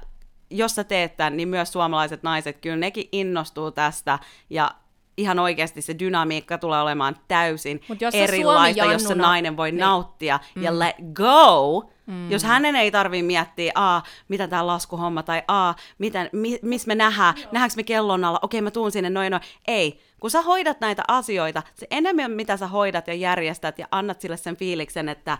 [0.50, 4.72] jos sä teet tämän, niin myös suomalaiset naiset, kyllä nekin innostuu tästä, ja
[5.18, 9.80] ihan oikeasti se dynamiikka tulee olemaan täysin Mut jos erilaista, jos se nainen voi niin.
[9.80, 10.40] nauttia.
[10.56, 12.32] Ja let go, Mm.
[12.32, 16.96] Jos hänen ei tarvii miettiä, aa, mitä tämä laskuhomma, tai aa, miten, mi, missä me
[16.96, 19.44] nähdään, nähdäänkö me kellon alla, okei mä tuun sinne, noin noin.
[19.68, 24.22] Ei, kun sä hoidat näitä asioita, se enemmän mitä sä hoidat ja järjestät ja annat
[24.22, 25.38] sille sen fiiliksen, että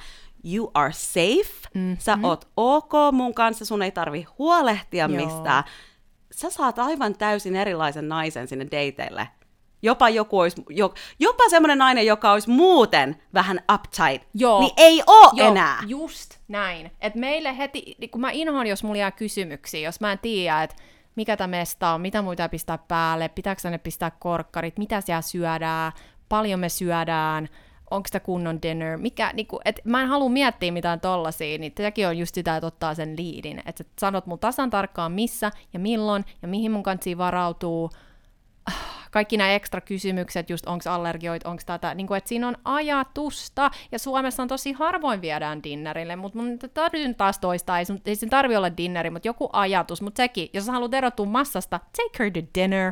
[0.54, 1.98] you are safe, mm-hmm.
[2.00, 5.26] sä oot ok mun kanssa, sun ei tarvi huolehtia Joo.
[5.26, 5.64] mistään.
[6.32, 9.28] Sä saat aivan täysin erilaisen naisen sinne dateille.
[9.82, 14.60] Jopa joku olisi, jo, jopa semmoinen nainen, joka olisi muuten vähän uptight, Joo.
[14.60, 15.84] niin ei oo Joo, enää.
[15.88, 16.92] just näin.
[17.02, 20.76] Et meille heti, kun mä inhoan, jos mulla jää kysymyksiä, jos mä en tiedä, että
[21.16, 25.92] mikä tämä mesta on, mitä muita pistää päälle, pitääkö tänne pistää korkkarit, mitä siellä syödään,
[26.30, 27.50] paljon me syödään,
[27.92, 32.08] onko sitä kunnon dinner, mikä, niinku, et mä en halua miettiä mitään tollasia, niin sekin
[32.08, 36.26] on just sitä, että ottaa sen liidin, että sanot mun tasan tarkkaan missä ja milloin
[36.42, 37.90] ja mihin mun kanssa varautuu,
[39.12, 43.72] kaikki nämä ekstra kysymykset, just onko allergioit, onko tätä, niin kuin, että siinä on ajatusta,
[43.92, 48.16] ja Suomessa on tosi harvoin viedään dinnerille, mutta mun nyt taas toistaa, ei, sun, ei
[48.16, 52.24] sen tarvi olla dinneri, mutta joku ajatus, mutta sekin, jos sä haluat erottua massasta, take
[52.24, 52.92] her to dinner.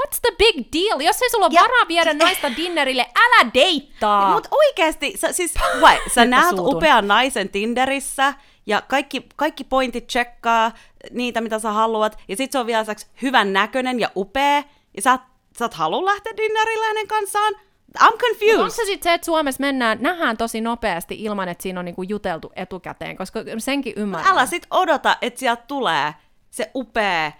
[0.00, 1.00] What's the big deal?
[1.00, 4.32] Jos ei sulla ole varaa viedä naista dinnerille, älä deittaa!
[4.32, 8.34] Mutta oikeasti, sä, siis, what, sä näet upean naisen Tinderissä,
[8.66, 10.72] ja kaikki, kaikki pointit tsekkaa
[11.10, 14.62] niitä, mitä sä haluat, ja sit se on vielä lisäksi hyvän näköinen ja upea,
[14.96, 15.18] ja sä,
[15.58, 17.54] sä oot halua lähteä dinnerille hänen kanssaan.
[17.98, 18.58] I'm confused.
[18.58, 22.02] Onko se sitten se, että Suomessa mennään, nähdään tosi nopeasti ilman, että siinä on niinku
[22.02, 24.32] juteltu etukäteen, koska senkin ymmärrän.
[24.32, 26.14] Älä sit odota, että sieltä tulee
[26.50, 27.32] se upea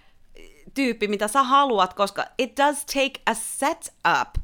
[0.74, 4.43] tyyppi, mitä sä haluat, koska it does take a setup.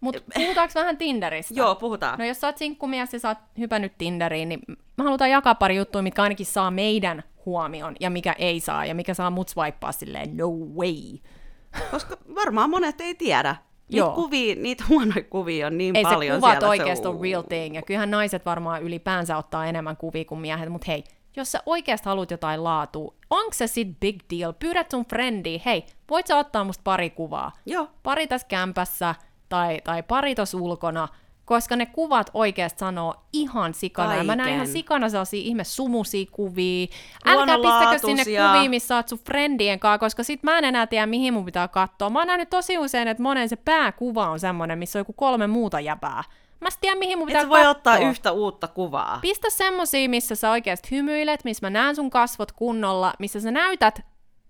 [0.00, 1.54] Mutta puhutaanko vähän Tinderistä?
[1.56, 2.18] Joo, puhutaan.
[2.18, 5.76] No jos sä oot sinkkumies ja sä oot hypännyt Tinderiin, niin me halutaan jakaa pari
[5.76, 9.92] juttua, mitkä ainakin saa meidän huomion ja mikä ei saa ja mikä saa mut swipeaa
[9.92, 11.18] silleen no way.
[11.90, 13.56] Koska varmaan monet ei tiedä.
[13.88, 14.12] Niitä Joo.
[14.14, 16.68] kuvia, niitä huonoja kuvia on niin Ei paljon se kuvat siellä.
[16.68, 20.68] oikeasti on on real thing ja kyllähän naiset varmaan ylipäänsä ottaa enemmän kuvia kuin miehet,
[20.68, 21.04] mutta hei,
[21.36, 24.52] jos sä oikeasti haluat jotain laatua, onko se sit big deal?
[24.52, 27.52] Pyydät sun frendiä, hei, voit sä ottaa musta pari kuvaa?
[27.66, 27.88] Joo.
[28.02, 29.14] Pari tässä kämpässä
[29.50, 31.08] tai, tai pari tossa ulkona,
[31.44, 34.14] koska ne kuvat oikeasti sanoo ihan sikana.
[34.16, 34.72] Ja mä näin ihan Kaiken.
[34.72, 36.86] sikana sellaisia ihme sumusia kuvia.
[37.26, 41.06] Älkää pistäkö sinne kuvia, missä oot sun friendien kanssa, koska sit mä en enää tiedä,
[41.06, 42.10] mihin mun pitää katsoa.
[42.10, 45.46] Mä oon nähnyt tosi usein, että monen se pääkuva on semmonen, missä on joku kolme
[45.46, 46.24] muuta jäbää.
[46.60, 48.10] Mä en tiedä, mihin mun pitää Et voi ottaa katsoa.
[48.10, 49.18] yhtä uutta kuvaa.
[49.22, 54.00] Pistä semmosia, missä sä oikeasti hymyilet, missä mä näen sun kasvot kunnolla, missä sä näytät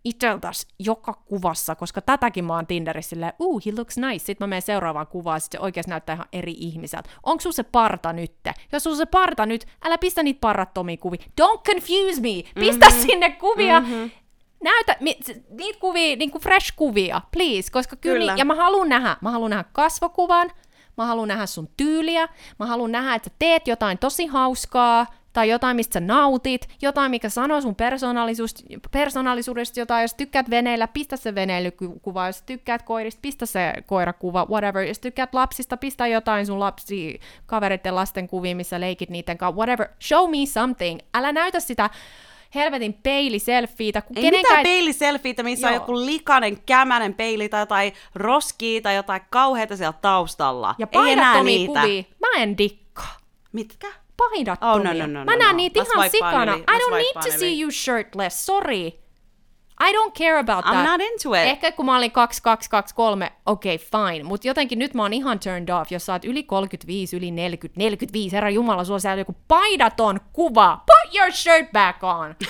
[0.04, 4.24] itseltäs joka kuvassa, koska tätäkin mä oon Tinderissä silleen, uh, he looks nice.
[4.24, 7.10] Sitten mä menen seuraavaan kuvaan, sit se oikeasti näyttää ihan eri ihmiseltä.
[7.22, 8.54] Onko sun se parta nytte?
[8.72, 11.24] Jos sun se parta nyt, älä pistä niitä parrattomia kuvia.
[11.40, 12.60] Don't confuse me!
[12.60, 13.02] Pistä mm-hmm.
[13.02, 13.80] sinne kuvia!
[13.80, 14.10] Mm-hmm.
[14.64, 15.18] Näytä mi,
[15.50, 18.34] niitä kuvia, niinku fresh-kuvia, please, koska kyllä, Kyllä.
[18.36, 20.50] Ja mä haluan nähdä, mä haluan nähdä kasvokuvan,
[20.96, 22.28] mä haluan nähdä sun tyyliä,
[22.58, 27.10] mä haluan nähdä, että sä teet jotain tosi hauskaa, tai jotain, mistä sä nautit, jotain,
[27.10, 27.76] mikä sanoo sun
[28.90, 34.82] persoonallisuudesta jotain, jos tykkäät veneillä, pistä se veneilykuva, jos tykkäät koirista, pistä se koirakuva, whatever,
[34.82, 39.88] jos tykkäät lapsista, pistä jotain sun lapsi, kavereiden lasten kuvia, missä leikit niiden kanssa, whatever,
[40.02, 41.90] show me something, älä näytä sitä
[42.54, 44.52] helvetin peiliselfiitä, kun Ei kenenkään...
[44.52, 45.82] mitään peiliselfiitä, missä on Joo.
[45.82, 50.74] joku likainen, kämänen peili tai jotain roskii tai jotain kauheita siellä taustalla.
[50.78, 51.80] ja Ei enää niitä.
[51.80, 53.16] kuvia, mä en dikkaa.
[53.52, 53.99] Mitkä?
[54.30, 54.92] Painattomia.
[54.92, 55.56] Oh, no, no, no, mä no, näen no.
[55.56, 56.54] niitä Mä ihan sikana.
[56.54, 59.00] I mä don't need to see you shirtless, sorry.
[59.82, 60.86] I don't care about I'm that.
[60.86, 61.40] not into it.
[61.40, 64.24] Ehkä kun mä olin 2223, okei, okay, fine.
[64.24, 67.78] Mutta jotenkin nyt mä oon ihan turned off, jos sä oot yli 35, yli 40,
[67.78, 70.80] 45, herra jumala, sulla siellä joku paidaton kuva.
[70.86, 72.34] Put your shirt back on.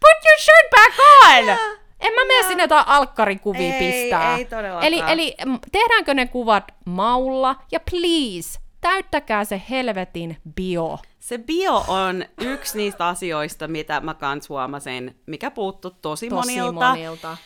[0.00, 0.94] Put your shirt back
[1.24, 1.58] on!
[2.00, 4.36] En mä mene sinne jotain alkkarikuvia Ei, pistää.
[4.36, 4.84] ei todellakaan.
[4.84, 5.34] Eli, eli
[5.72, 7.56] tehdäänkö ne kuvat maulla?
[7.72, 10.98] Ja please, täyttäkää se helvetin bio.
[11.18, 16.88] Se bio on yksi niistä asioista, mitä mä kans huomasin, mikä puuttu tosi, Tosi monilta.
[16.88, 17.36] monilta.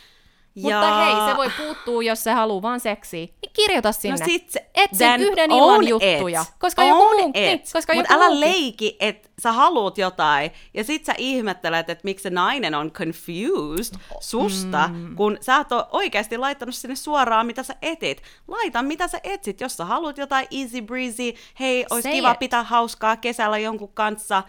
[0.61, 3.19] Mutta hei, se voi puuttua, jos se haluaa vaan seksiä.
[3.25, 4.17] Niin kirjoita sinne.
[4.19, 5.89] No sit se, Etsi yhden illan it.
[5.89, 6.45] juttuja.
[6.59, 7.33] Koska own joku muu, it.
[7.33, 11.89] niin, koska Mut joku älä muukin- leiki, että sä haluut jotain, ja sit sä ihmettelet,
[11.89, 15.15] että miksi se nainen on confused susta, mm.
[15.15, 18.21] kun sä et ole oikeasti laittanut sinne suoraan, mitä sä etit.
[18.47, 19.61] Laita, mitä sä etsit.
[19.61, 22.39] Jos sä haluat jotain easy breezy, hei, olisi kiva it.
[22.39, 24.43] pitää hauskaa kesällä jonkun kanssa,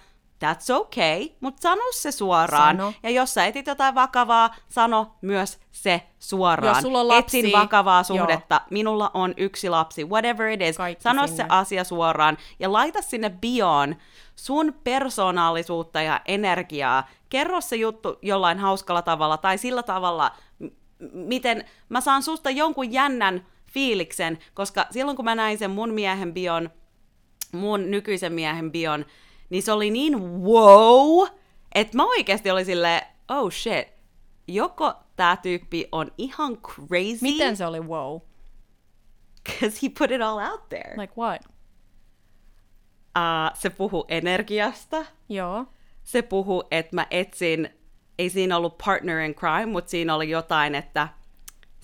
[0.44, 2.76] That's okay, mutta sano se suoraan.
[2.76, 2.92] Sano.
[3.02, 6.74] Ja jos sä etit jotain vakavaa, sano myös se suoraan.
[6.76, 8.04] Jos sulla on lapsi, Etsin vakavaa joo.
[8.04, 11.36] suhdetta, minulla on yksi lapsi, whatever it is, Kaikki sano sinne.
[11.36, 13.96] se asia suoraan ja laita sinne bioon
[14.36, 17.08] sun persoonallisuutta ja energiaa.
[17.28, 20.66] Kerro se juttu jollain hauskalla tavalla tai sillä tavalla, m-
[21.12, 26.34] miten mä saan susta jonkun jännän fiiliksen, koska silloin kun mä näin sen mun miehen
[26.34, 26.70] bion,
[27.52, 29.04] mun nykyisen miehen bion,
[29.50, 31.26] niin se oli niin wow,
[31.74, 33.88] että mä oikeasti olin silleen, oh shit,
[34.48, 38.20] joko tää tyyppi on ihan crazy, Miten se oli wow?
[39.46, 40.94] because he put it all out there.
[40.96, 41.40] Like what?
[43.16, 45.66] Uh, se puhuu energiasta, Joo.
[46.04, 47.68] se puhuu, että mä etsin,
[48.18, 51.08] ei siinä ollut partner in crime, mutta siinä oli jotain, että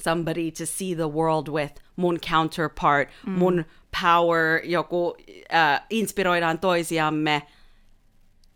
[0.04, 3.32] somebody to see the world with, mun counterpart, mm.
[3.32, 3.64] mun
[4.02, 5.16] power, joku, uh,
[5.90, 7.42] inspiroidaan toisiamme,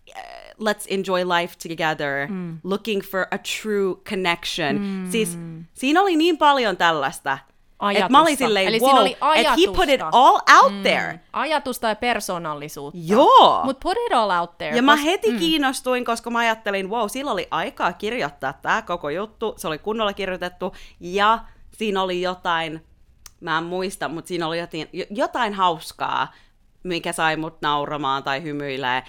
[0.09, 2.59] uh, let's enjoy life together, mm.
[2.65, 4.79] looking for a true connection.
[4.79, 5.11] Mm.
[5.11, 5.39] Siis
[5.75, 7.39] siinä oli niin paljon tällaista,
[7.93, 8.37] että mä olin Ajatusta.
[8.47, 10.11] silleen, Eli wow, siinä oli että he put it ajatusta.
[10.13, 10.83] all out mm.
[10.83, 11.21] there.
[11.33, 12.99] Ajatusta ja persoonallisuutta.
[13.03, 13.61] Joo.
[13.65, 14.77] Mut put it all out there.
[14.77, 15.39] Ja mä kos- heti mm.
[15.39, 20.13] kiinnostuin, koska mä ajattelin, wow, sillä oli aikaa kirjoittaa tämä koko juttu, se oli kunnolla
[20.13, 21.39] kirjoitettu, ja
[21.73, 22.85] siinä oli jotain,
[23.41, 26.33] mä en muista, mutta siinä oli jotain, jo- jotain hauskaa,
[26.83, 29.03] mikä sai mut nauramaan tai hymyilee.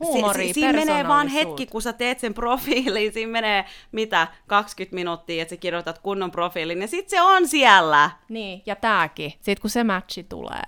[0.00, 5.42] Huumoria, siinä menee vaan hetki, kun sä teet sen profiilin, siinä menee mitä, 20 minuuttia,
[5.42, 8.10] että sä kirjoitat kunnon profiilin, ja sit se on siellä.
[8.28, 9.30] Niin, ja tääkin.
[9.30, 10.62] Sitten kun se matchi tulee,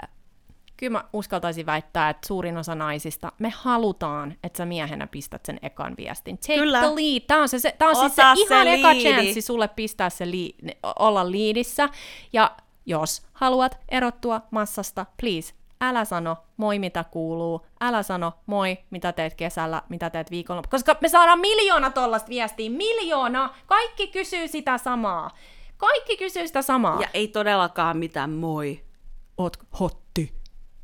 [0.79, 5.59] kyllä mä uskaltaisin väittää, että suurin osa naisista, me halutaan, että sä miehenä pistät sen
[5.62, 6.39] ekan viestin.
[6.39, 6.79] Take Kyllä.
[6.81, 7.20] the lead.
[7.26, 9.11] Tää on, se, se, tää on siis se se ihan eka liidi.
[9.11, 10.57] chanssi sulle pistää se li,
[10.99, 11.89] olla liidissä.
[12.33, 12.57] Ja
[12.87, 19.35] jos haluat erottua massasta, please, älä sano moi mitä kuuluu, älä sano moi mitä teet
[19.35, 25.31] kesällä, mitä teet viikolla, koska me saadaan miljoona tollasta viestiä, miljoona, kaikki kysyy sitä samaa.
[25.76, 27.01] Kaikki kysyy sitä samaa.
[27.01, 28.85] Ja ei todellakaan mitään moi.
[29.37, 30.07] Oot hotti,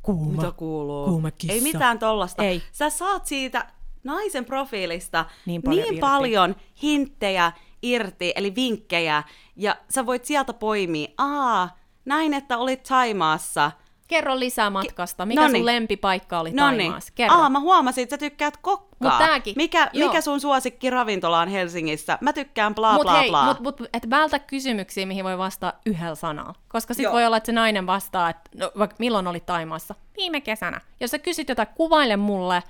[0.05, 1.07] kuuma, Mitä kuuluu?
[1.07, 1.53] kuuma kissa.
[1.53, 2.43] Ei mitään tollasta.
[2.43, 2.61] Ei.
[2.71, 3.65] Sä saat siitä
[4.03, 5.99] naisen profiilista Niin paljon niin irti.
[6.01, 7.51] paljon hinttejä
[7.81, 9.23] irti, eli vinkkejä,
[9.55, 13.71] ja sä voit sieltä poimia, aa, näin, että olit Taimaassa,
[14.07, 15.25] Kerro lisää matkasta.
[15.25, 15.57] Mikä Noniin.
[15.57, 16.51] sun lempipaikka oli.
[16.53, 17.13] Taimaassa?
[17.15, 17.37] Kerro.
[17.37, 18.95] Aa, mä huomasin, että sä tykkäät kokkaa.
[18.99, 19.53] Mut tääkin.
[19.57, 20.07] Mikä, Joo.
[20.07, 22.17] mikä sun suosikki ravintola on Helsingissä?
[22.21, 23.45] Mä tykkään bla Mut bla hei, bla.
[23.45, 26.55] mut, mut, et vältä kysymyksiä, mihin voi vastata yhdellä sanalla.
[26.67, 27.13] Koska sit Joo.
[27.13, 29.95] voi olla, että se nainen vastaa, että no, vaikka milloin oli Taimaassa?
[30.17, 30.81] Viime kesänä.
[30.99, 32.63] Jos sä kysyt jotain, kuvaile mulle,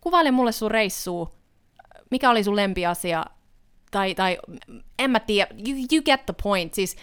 [0.00, 1.30] kuvaile mulle sun reissua,
[2.10, 3.24] mikä oli sun lempiasia,
[3.90, 4.38] tai, tai
[4.98, 6.74] en mä tiedä, you, you get the point.
[6.74, 6.96] Siis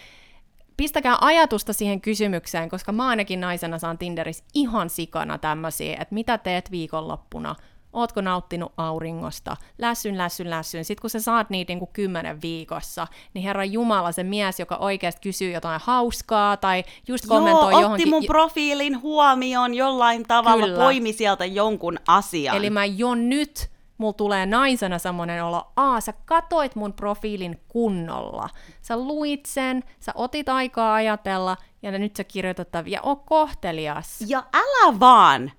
[0.76, 6.38] pistäkää ajatusta siihen kysymykseen, koska mä ainakin naisena saan Tinderissä ihan sikana tämmöisiä, että mitä
[6.38, 7.54] teet viikonloppuna,
[7.92, 10.84] ootko nauttinut auringosta, lässyn, lässyn, lässyn.
[10.84, 15.20] Sitten kun sä saat niitä niinku kymmenen viikossa, niin herra Jumala, se mies, joka oikeasti
[15.22, 18.08] kysyy jotain hauskaa tai just kommentoi Joo, otti johonkin...
[18.10, 20.78] mun profiilin huomioon jollain tavalla, Kyllä.
[20.78, 22.56] poimi sieltä jonkun asian.
[22.56, 23.70] Eli mä jo nyt,
[24.04, 28.48] mulla tulee naisena semmonen olo, aa, sä katoit mun profiilin kunnolla.
[28.82, 34.24] Sä luit sen, sä otit aikaa ajatella, ja nyt sä kirjoitat ja oo kohtelias.
[34.28, 35.52] Ja älä vaan!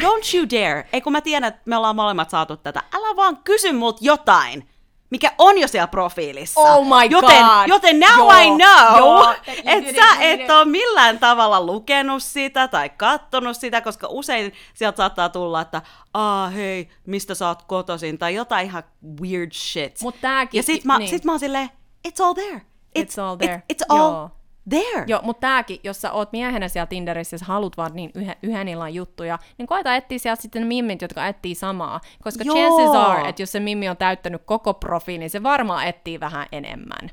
[0.00, 0.88] Don't you dare!
[0.92, 2.82] Ei kun mä tiedän, että me ollaan molemmat saatu tätä.
[2.94, 4.68] Älä vaan kysy mut jotain,
[5.10, 6.60] mikä on jo siellä profiilissa.
[6.60, 7.68] Oh my joten, God!
[7.68, 9.34] Joten now Joo, I know, joo.
[9.64, 15.28] että sä et ole millään tavalla lukenut sitä tai kattonut sitä, koska usein sieltä saattaa
[15.28, 15.82] tulla, että
[16.14, 18.82] aa hei, mistä sä oot kotoisin, tai jotain ihan
[19.20, 20.02] weird shit.
[20.02, 21.10] Mut tääkin- ja sit mä, niin.
[21.10, 21.70] sit mä oon silleen,
[22.08, 22.62] it's all there.
[22.98, 23.62] It's all there.
[23.68, 24.30] It, it's all Joo.
[24.68, 25.04] There.
[25.06, 28.36] Joo, mutta tääkin, jos sä oot miehenä siellä Tinderissä ja sä haluat vaan niin yhden,
[28.42, 32.00] yhden illan juttuja, niin koita etsiä sieltä sitten ne mimmit, jotka etsii samaa.
[32.22, 32.56] Koska Joo.
[32.56, 36.46] chances are, että jos se mimmi on täyttänyt koko profiilin, niin se varmaan etsii vähän
[36.52, 37.10] enemmän.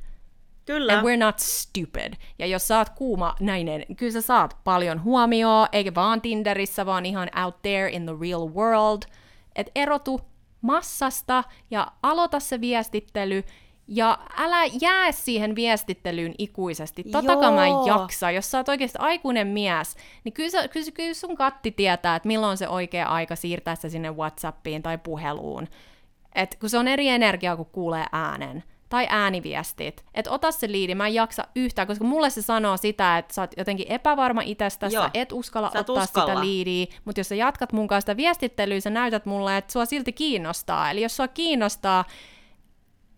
[0.66, 0.94] Kyllä.
[0.94, 2.14] And we're not stupid.
[2.40, 6.86] Ja jos sä oot kuuma nainen, niin kyllä sä saat paljon huomioon, eikä vaan Tinderissä,
[6.86, 9.02] vaan ihan out there in the real world.
[9.56, 10.22] Et erotu
[10.62, 13.44] massasta ja aloita se viestittely,
[13.88, 17.04] ja älä jää siihen viestittelyyn ikuisesti.
[17.04, 18.32] Totakaan mä en jaksa.
[18.32, 22.28] Jos sä oot oikeasti aikuinen mies, niin kyllä, sä, kyllä, kyllä sun katti tietää, että
[22.28, 25.68] milloin on se oikea aika siirtää se sinne Whatsappiin tai puheluun.
[26.36, 28.64] Et kun se on eri energiaa, kun kuulee äänen.
[28.90, 30.06] Tai ääniviestit.
[30.14, 33.42] Että ota se liidi, mä en jaksa yhtään, koska mulle se sanoo sitä, että sä
[33.42, 36.28] oot jotenkin epävarma itsestä, sä et uskalla Sä et ottaa uskalla.
[36.28, 39.86] sitä liidiä, mutta jos sä jatkat mun kanssa sitä viestittelyä, sä näytät mulle, että sua
[39.86, 40.92] silti kiinnostaa.
[40.92, 42.06] Eli jos sua kiinnostaa,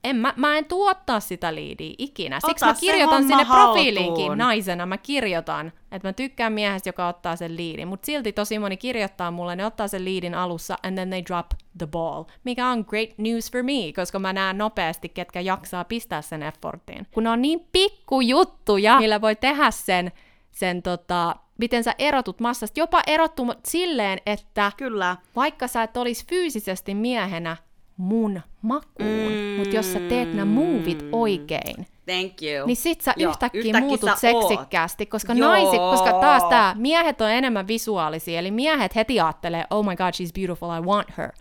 [0.04, 2.39] en, mä, mä en tuottaa sitä liidiä ikinä.
[2.39, 3.74] Siksi Ota mä kirjoitan sinne haltuun.
[3.74, 7.88] profiiliinkin naisena, mä kirjoitan, että mä tykkään miehestä, joka ottaa sen liidin.
[7.88, 11.47] Mutta silti tosi moni kirjoittaa mulle, ne ottaa sen liidin alussa and then they drop
[11.78, 12.24] the ball.
[12.43, 17.08] Mikä on great news for me, koska mä näen nopeasti, ketkä jaksaa pistää sen effortin.
[17.12, 20.12] Kun on niin pikkujuttuja, millä voi tehdä sen,
[20.52, 22.80] sen tota, miten sä erotut massasta.
[22.80, 25.18] Jopa erottu silleen, että Kyllä.
[25.36, 27.58] vaikka sä et olisi fyysisesti miehenä
[28.00, 29.58] mun makuun, mm.
[29.58, 32.68] mutta jos sä teet nämä movit oikein, Thank you.
[32.68, 35.50] niin sit sä Joo, yhtäkkiä, yhtäkkiä muutut sä seksikkäästi, koska Joo.
[35.50, 40.14] naiset, koska taas tää, miehet on enemmän visuaalisia, eli miehet heti ajattelee, oh my god,
[40.14, 41.32] she's beautiful, I want her.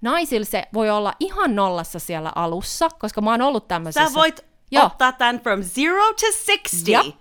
[0.00, 4.08] Naisilla se voi olla ihan nollassa siellä alussa, koska mä oon ollut tämmöisessä.
[4.08, 4.86] Sä voit Joo.
[4.86, 6.90] ottaa tämän from zero to 60.
[6.90, 7.16] Jap.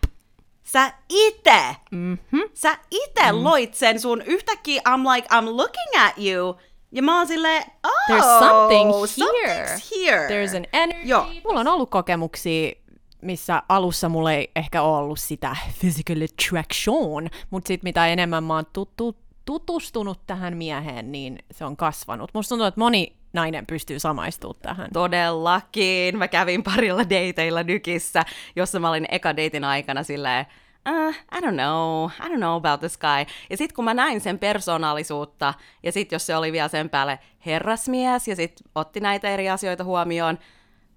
[0.64, 2.42] Sä ite, Mm-hmm.
[2.54, 3.44] sä ite mm.
[3.44, 6.56] loit sen sun yhtäkkiä, I'm like, I'm looking at you.
[6.96, 9.80] Ja mä oon silleen, oh, There's something here.
[9.96, 10.28] here.
[10.28, 11.08] There's an energy.
[11.08, 11.28] Joo.
[11.44, 12.72] Mulla on ollut kokemuksia,
[13.22, 18.66] missä alussa mulla ei ehkä ollut sitä physical attraction, mutta sitten mitä enemmän mä oon
[18.74, 22.32] tuttu, tutustunut tähän mieheen, niin se on kasvanut.
[22.34, 24.90] Musta tuntuu, että moni nainen pystyy samaistumaan tähän.
[24.94, 26.18] Todellakin.
[26.18, 28.26] Mä kävin parilla dateilla nykissä,
[28.56, 30.46] jossa mä olin eka deitin aikana silleen,
[30.90, 33.26] uh, I don't know, I don't know about this guy.
[33.50, 37.20] Ja sit kun mä näin sen persoonallisuutta, ja sit jos se oli vielä sen päälle
[37.46, 40.40] herrasmies, ja sit otti näitä eri asioita huomioon,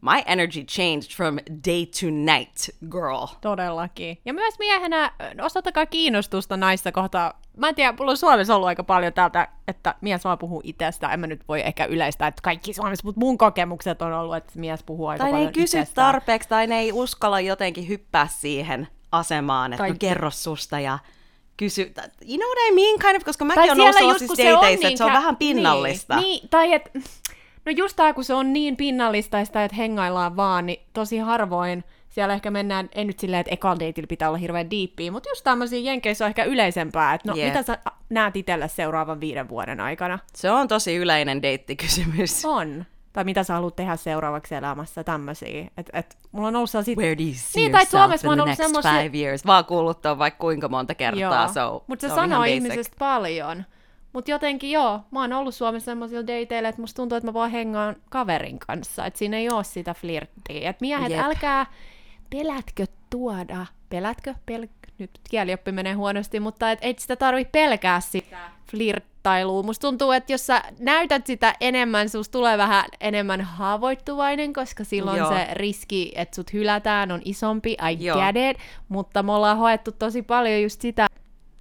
[0.01, 1.36] my energy changed from
[1.66, 2.57] day to night,
[2.91, 3.26] girl.
[3.41, 4.18] Todellakin.
[4.24, 5.05] Ja myös miehenä
[5.39, 7.32] ö, osoittakaa kiinnostusta naista kohtaan.
[7.57, 11.09] Mä en tiedä, mulla on Suomessa ollut aika paljon täältä, että mies vaan puhuu itsestä.
[11.09, 14.53] En mä nyt voi ehkä yleistää, että kaikki Suomessa, mutta mun kokemukset on ollut, että
[14.57, 16.12] mies puhuu aika Tai ne paljon ei kysy itsestään.
[16.12, 20.98] tarpeeksi, tai ne ei uskalla jotenkin hyppää siihen asemaan, että Tai- no kerro susta ja
[21.56, 24.86] kysy, you know what I mean, kind of, koska mäkin olen ollut on dateissa, niin
[24.86, 26.16] että se on vähän pinnallista.
[26.16, 26.90] Niin, niin tai et,
[27.66, 31.84] no just tää, kun se on niin pinnallista, sitä, että hengaillaan vaan, niin tosi harvoin
[32.09, 35.44] siellä ehkä mennään, ei nyt silleen, että ekalla dateilla pitää olla hirveän diippiä, mutta just
[35.44, 37.46] tämmöisiä jenkeissä on ehkä yleisempää, että no Jep.
[37.48, 37.78] mitä sä
[38.11, 40.18] näet itselle seuraavan viiden vuoden aikana?
[40.34, 42.44] Se on tosi yleinen deittikysymys.
[42.44, 42.84] On.
[43.12, 45.70] Tai mitä sä haluat tehdä seuraavaksi elämässä, tämmöisiä.
[45.76, 46.96] Et, et, mulla on ollut sellaisia...
[46.96, 49.46] Where do you see Niin, tai Suomessa mä in the ollut next semmosia- five years?
[49.46, 53.64] Vaan kuullut on vaikka kuinka monta kertaa, so Mutta se, sanoo ihmisestä paljon.
[54.12, 57.50] Mutta jotenkin joo, mä oon ollut Suomessa semmoisilla dateilla, että musta tuntuu, että mä vaan
[57.50, 59.06] hengaan kaverin kanssa.
[59.06, 60.70] Että siinä ei oo sitä flirttiä.
[60.70, 61.20] Että miehet, Jep.
[61.20, 61.66] älkää
[62.30, 64.66] pelätkö tuoda, pelätkö, pel...
[64.98, 68.38] nyt kielioppi menee huonosti, mutta et, et sitä tarvitse pelkää sitä
[69.29, 69.62] flirttailua.
[69.62, 75.18] Musta tuntuu, että jos sä näytät sitä enemmän, susta tulee vähän enemmän haavoittuvainen, koska silloin
[75.18, 75.29] Joo.
[75.33, 77.70] se riski, että sut hylätään, on isompi.
[77.91, 78.18] I Joo.
[78.18, 78.62] get it.
[78.89, 81.07] Mutta me ollaan hoettu tosi paljon just sitä,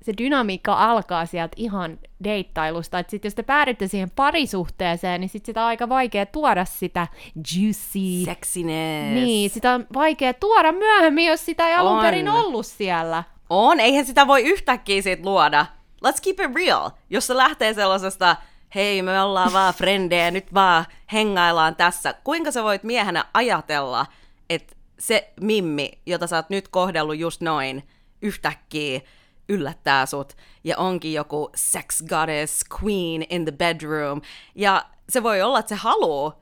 [0.02, 5.46] se dynamiikka alkaa sieltä ihan deittailusta, että sit jos te päädytte siihen parisuhteeseen, niin sit
[5.46, 9.14] sitä on aika vaikea tuoda sitä juicy, Sexiness.
[9.14, 12.02] niin, sitä on vaikea tuoda myöhemmin, jos sitä ei alun On.
[12.02, 13.24] perin ollut siellä.
[13.50, 15.66] On, eihän sitä voi yhtäkkiä siitä luoda.
[16.06, 16.90] Let's keep it real.
[17.10, 18.36] Jos se lähtee sellaisesta,
[18.76, 22.14] hei me ollaan vaan frendejä, nyt vaan hengaillaan tässä.
[22.14, 24.06] Kuinka sä voit miehenä ajatella,
[24.50, 27.88] että se mimmi, jota sä oot nyt kohdellut just noin,
[28.22, 29.02] yhtäkkiä
[29.50, 34.22] yllättää sut ja onkin joku sex goddess queen in the bedroom.
[34.56, 36.34] Ja se voi olla, että se haluu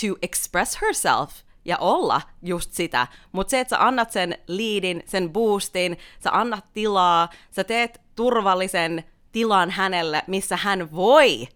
[0.00, 3.06] to express herself ja olla just sitä.
[3.32, 9.04] Mutta se, että sä annat sen liidin, sen boostin, sä annat tilaa, sä teet turvallisen
[9.32, 11.48] tilan hänelle, missä hän voi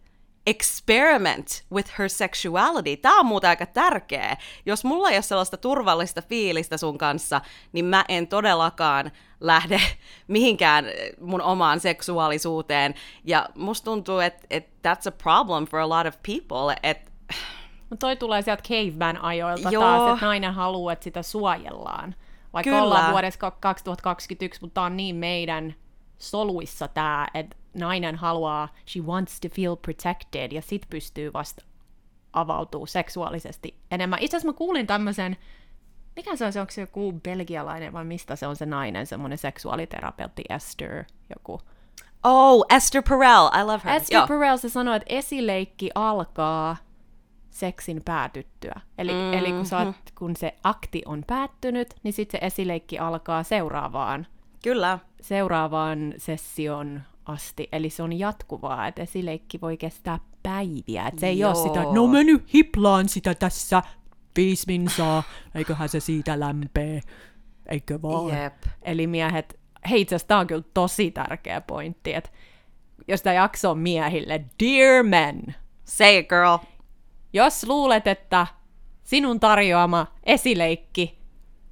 [0.48, 2.96] experiment with her sexuality.
[2.96, 4.36] Tämä on muuten aika tärkeä.
[4.66, 7.40] Jos mulla ei ole sellaista turvallista fiilistä sun kanssa,
[7.72, 9.80] niin mä en todellakaan lähde
[10.28, 10.84] mihinkään
[11.20, 12.94] mun omaan seksuaalisuuteen.
[13.24, 17.10] Ja musta tuntuu, että et that's a problem for a lot of people, että
[17.90, 19.82] Mutta toi tulee sieltä caveman-ajoilta Joo.
[19.82, 22.14] taas, että nainen haluaa, että sitä suojellaan.
[22.52, 22.82] Vaikka Kyllä.
[22.82, 25.74] ollaan vuodessa kak- 2021, mutta tää on niin meidän
[26.18, 31.64] soluissa tää, että nainen haluaa, she wants to feel protected, ja sit pystyy vasta
[32.32, 34.18] avautuu seksuaalisesti enemmän.
[34.22, 35.36] Itse asiassa mä kuulin tämmöisen,
[36.16, 39.38] mikä se on, se onko se joku belgialainen vai mistä se on se nainen, semmoinen
[39.38, 41.04] seksuaaliterapeutti Esther,
[41.36, 41.60] joku.
[42.24, 43.94] Oh, Esther Perel, I love her.
[43.94, 44.26] Esther Joo.
[44.26, 46.76] Perel se sanoi, että esileikki alkaa
[47.50, 48.80] seksin päätyttyä.
[48.98, 49.32] Eli, mm-hmm.
[49.32, 54.26] eli kun, oot, kun se akti on päättynyt, niin sitten se esileikki alkaa seuraavaan,
[54.62, 54.98] Kyllä.
[55.20, 57.68] seuraavaan session asti.
[57.72, 61.06] Eli se on jatkuvaa, että esileikki voi kestää päiviä.
[61.08, 61.62] Et se ei ole Joo.
[61.62, 63.82] sitä, No mä nyt hiplaan sitä tässä
[64.36, 65.22] viisi minsaa,
[65.54, 67.00] eiköhän se siitä lämpee,
[67.68, 68.42] eikö vaan?
[68.42, 68.54] Jep.
[68.82, 72.30] Eli miehet, hei itse asiassa tämä on kyllä tosi tärkeä pointti, että
[73.08, 75.54] jos tämä jakso on miehille, dear men,
[75.88, 76.58] Say it, girl.
[77.32, 78.46] Jos luulet, että
[79.04, 81.18] sinun tarjoama esileikki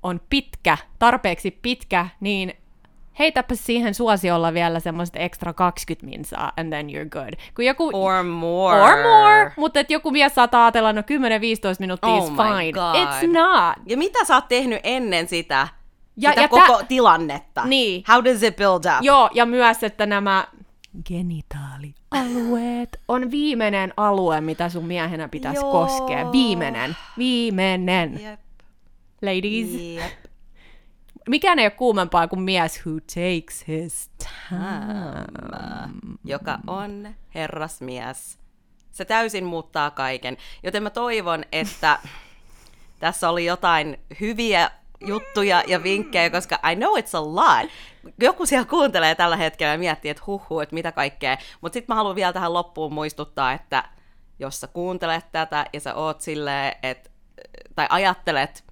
[0.02, 2.52] on pitkä, tarpeeksi pitkä, niin
[3.18, 7.34] heitäpä siihen suosiolla vielä semmoista extra 20 minsaa, and then you're good.
[7.54, 8.80] Kun joku, Or more.
[8.82, 11.04] or more mutta että joku mies saattaa ajatella, no 10-15
[11.80, 12.72] minuuttia Oh is fine.
[12.72, 12.94] God.
[12.96, 13.74] It's not.
[13.86, 15.68] Ja mitä sä oot tehnyt ennen sitä,
[16.16, 17.64] Ja- sitä ja koko tä- tilannetta?
[17.64, 18.04] Niin.
[18.08, 19.02] How does it build up?
[19.02, 20.46] Joo, ja myös, että nämä
[21.04, 25.72] genitaalialueet on viimeinen alue, mitä sun miehenä pitäisi Joo.
[25.72, 26.32] koskea.
[26.32, 26.96] Viimeinen.
[27.18, 28.20] Viimeinen.
[28.22, 28.40] Jep.
[29.22, 29.68] Ladies.
[29.94, 30.12] Jep.
[31.28, 34.10] Mikään ei ole kuumempaa kuin mies who takes his
[36.24, 38.38] Joka on herrasmies.
[38.92, 40.36] Se täysin muuttaa kaiken.
[40.62, 41.98] Joten mä toivon, että
[42.98, 44.70] tässä oli jotain hyviä
[45.00, 47.70] juttuja ja vinkkejä, koska I know it's a lot.
[48.20, 51.36] Joku siellä kuuntelee tällä hetkellä ja miettii, että huhu, että mitä kaikkea.
[51.60, 53.84] Mutta sitten mä haluan vielä tähän loppuun muistuttaa, että
[54.38, 57.10] jos sä kuuntelet tätä ja sä oot silleen, että,
[57.74, 58.64] tai ajattelet,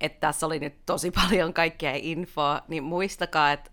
[0.00, 3.70] että tässä oli nyt tosi paljon kaikkea infoa, niin muistakaa, että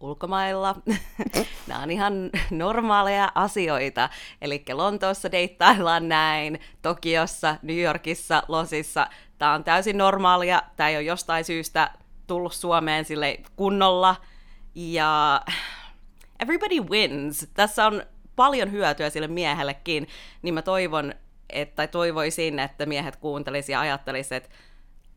[0.00, 0.76] ulkomailla
[1.66, 4.08] nämä on ihan normaaleja asioita.
[4.42, 9.08] Eli Lontoossa deittaillaan näin, Tokiossa, New Yorkissa, Losissa.
[9.40, 10.62] Tämä on täysin normaalia.
[10.76, 11.90] Tämä ei ole jostain syystä
[12.26, 14.16] tullut Suomeen sille kunnolla.
[14.74, 15.42] Ja
[16.40, 17.50] everybody wins.
[17.54, 18.02] Tässä on
[18.36, 20.08] paljon hyötyä sille miehellekin,
[20.42, 21.14] niin mä toivon,
[21.50, 24.48] että, tai toivoisin, että miehet kuuntelisi ja ajattelisi, että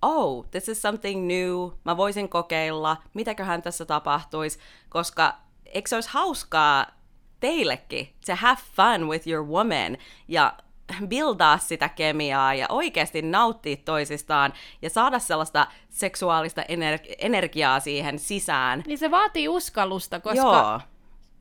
[0.02, 4.60] oh, this is something new, mä voisin kokeilla, mitäköhän tässä tapahtuisi,
[4.90, 6.86] koska eikö se olisi hauskaa
[7.40, 9.98] teillekin, to have fun with your woman,
[10.28, 10.54] ja
[11.10, 18.84] buildaa sitä kemiaa ja oikeasti nauttia toisistaan ja saada sellaista seksuaalista ener- energiaa siihen sisään.
[18.88, 20.80] Niin se vaatii uskallusta, koska Joo.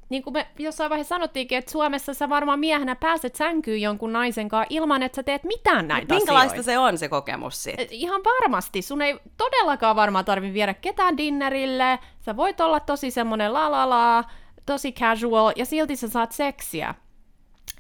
[0.09, 4.49] niin kuin me jossain vaiheessa sanottiinkin, että Suomessa sä varmaan miehenä pääset sänkyyn jonkun naisen
[4.49, 6.63] kanssa ilman, että sä teet mitään näitä Minkälaista asioita.
[6.71, 7.87] se on se kokemus sitten?
[7.91, 8.83] Ihan varmasti.
[8.83, 11.99] Sun ei todellakaan varmaan tarvi viedä ketään dinnerille.
[12.21, 14.25] Sä voit olla tosi semmonen la la la,
[14.67, 16.95] tosi casual, ja silti sä saat seksiä.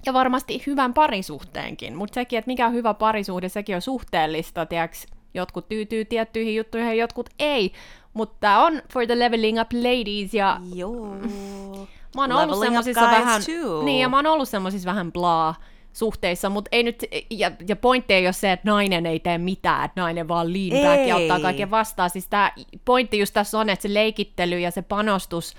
[0.06, 1.96] Ja varmasti hyvän parisuhteenkin.
[1.96, 5.06] Mutta sekin, että mikä on hyvä parisuhde, sekin on suhteellista, tiiäks?
[5.34, 7.72] Jotkut tyytyy tiettyihin juttuihin ja jotkut ei.
[8.14, 11.16] Mutta tää on for the leveling up ladies, ja Joo.
[12.14, 13.82] Mä oon ollut semmosissa guys vähän, too.
[13.82, 15.60] niin, ja mä oon ollut semmosissa vähän blah
[15.92, 19.84] suhteissa, mutta ei nyt, ja, ja pointti ei ole se, että nainen ei tee mitään,
[19.84, 22.10] että nainen vaan lean back ja ottaa kaiken vastaan.
[22.10, 22.52] Siis tämä
[22.84, 25.54] pointti just tässä on, että se leikittely ja se panostus,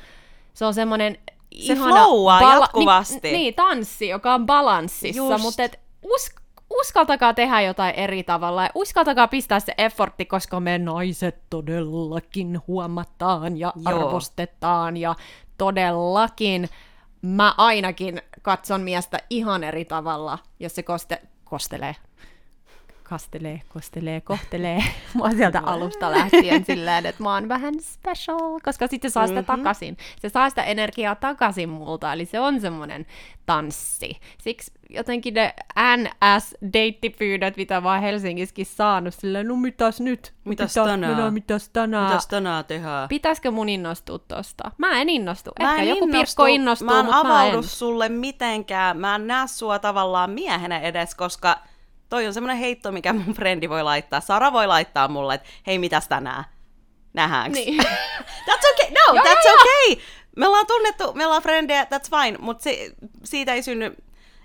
[0.54, 3.20] se on semmoinen Se ihana flowaa jatkuvasti.
[3.24, 5.44] Niin, niin, tanssi, joka on balanssissa, Just.
[5.44, 10.78] mutta et usk, uskaltakaa tehdä jotain eri tavalla ja uskaltakaa pistää se effortti, koska me
[10.78, 13.84] naiset todellakin huomataan ja Joo.
[13.86, 15.16] arvostetaan ja
[15.58, 16.70] todellakin
[17.22, 21.96] mä ainakin katson miestä ihan eri tavalla, jos se koste, kostelee.
[23.14, 24.84] Kastelee, kostelee, kohtelee.
[25.14, 29.42] Mua sieltä alusta lähtien silleen, että mä oon vähän special, koska sitten se saa sitä
[29.42, 29.58] Mm-hmm.
[29.58, 29.98] takaisin.
[30.22, 33.06] Se saa sitä energiaa takaisin multa, eli se on semmoinen
[33.46, 34.20] tanssi.
[34.38, 35.54] Siksi jotenkin ne
[35.98, 40.34] NS-deittipyydöt, mitä mä oon Helsingissäkin saanut, silleen, no mitäs nyt?
[40.46, 41.18] Mitäs Mitä- tänään?
[41.18, 42.06] No, mitäs tänään?
[42.10, 43.10] Mitäs tänään tehdään?
[43.10, 44.72] Pitäisikö mun innostua tosta?
[44.78, 45.52] Mä en innostu.
[45.60, 47.64] Mä Ehkä en joku innostu, pirkko innostuu, mä en mutta mä avaudu en.
[47.64, 48.98] sulle mitenkään.
[48.98, 51.60] Mä en näe sua tavallaan miehenä edes, koska
[52.14, 54.22] toi on semmoinen heitto, mikä mun frendi voi laittaa.
[54.22, 56.46] Sara voi laittaa mulle, että hei, mitäs tänään?
[57.14, 57.60] Nähdäänkö?
[57.60, 57.84] Niin.
[58.48, 58.92] That's okay.
[58.92, 60.04] No, Joo, that's joo, okay.
[60.36, 62.70] Me ollaan tunnettu, me ollaan frendejä, that's fine, mutta
[63.24, 63.96] siitä ei synny...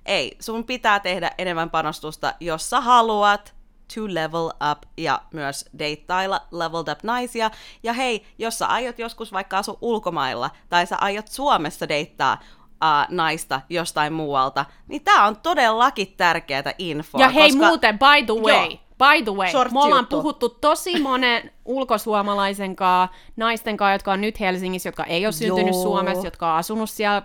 [0.06, 3.54] Ei, sun pitää tehdä enemmän panostusta, jos sä haluat
[3.94, 7.50] to level up ja myös deittailla leveled up naisia.
[7.82, 12.40] Ja hei, jos sä aiot joskus vaikka asua ulkomailla tai sä aiot Suomessa deittaa
[12.84, 17.20] uh, naista jostain muualta, niin tää on todellakin tärkeää infoa.
[17.20, 17.66] Ja hei koska...
[17.66, 18.78] muuten, by the way, Joo.
[18.98, 20.16] by the way, Short me ollaan juttu.
[20.16, 25.74] puhuttu tosi monen ulkosuomalaisen kanssa, naisten kanssa, jotka on nyt Helsingissä, jotka ei ole syntynyt
[25.74, 25.82] Joo.
[25.82, 27.22] Suomessa, jotka on asunut siellä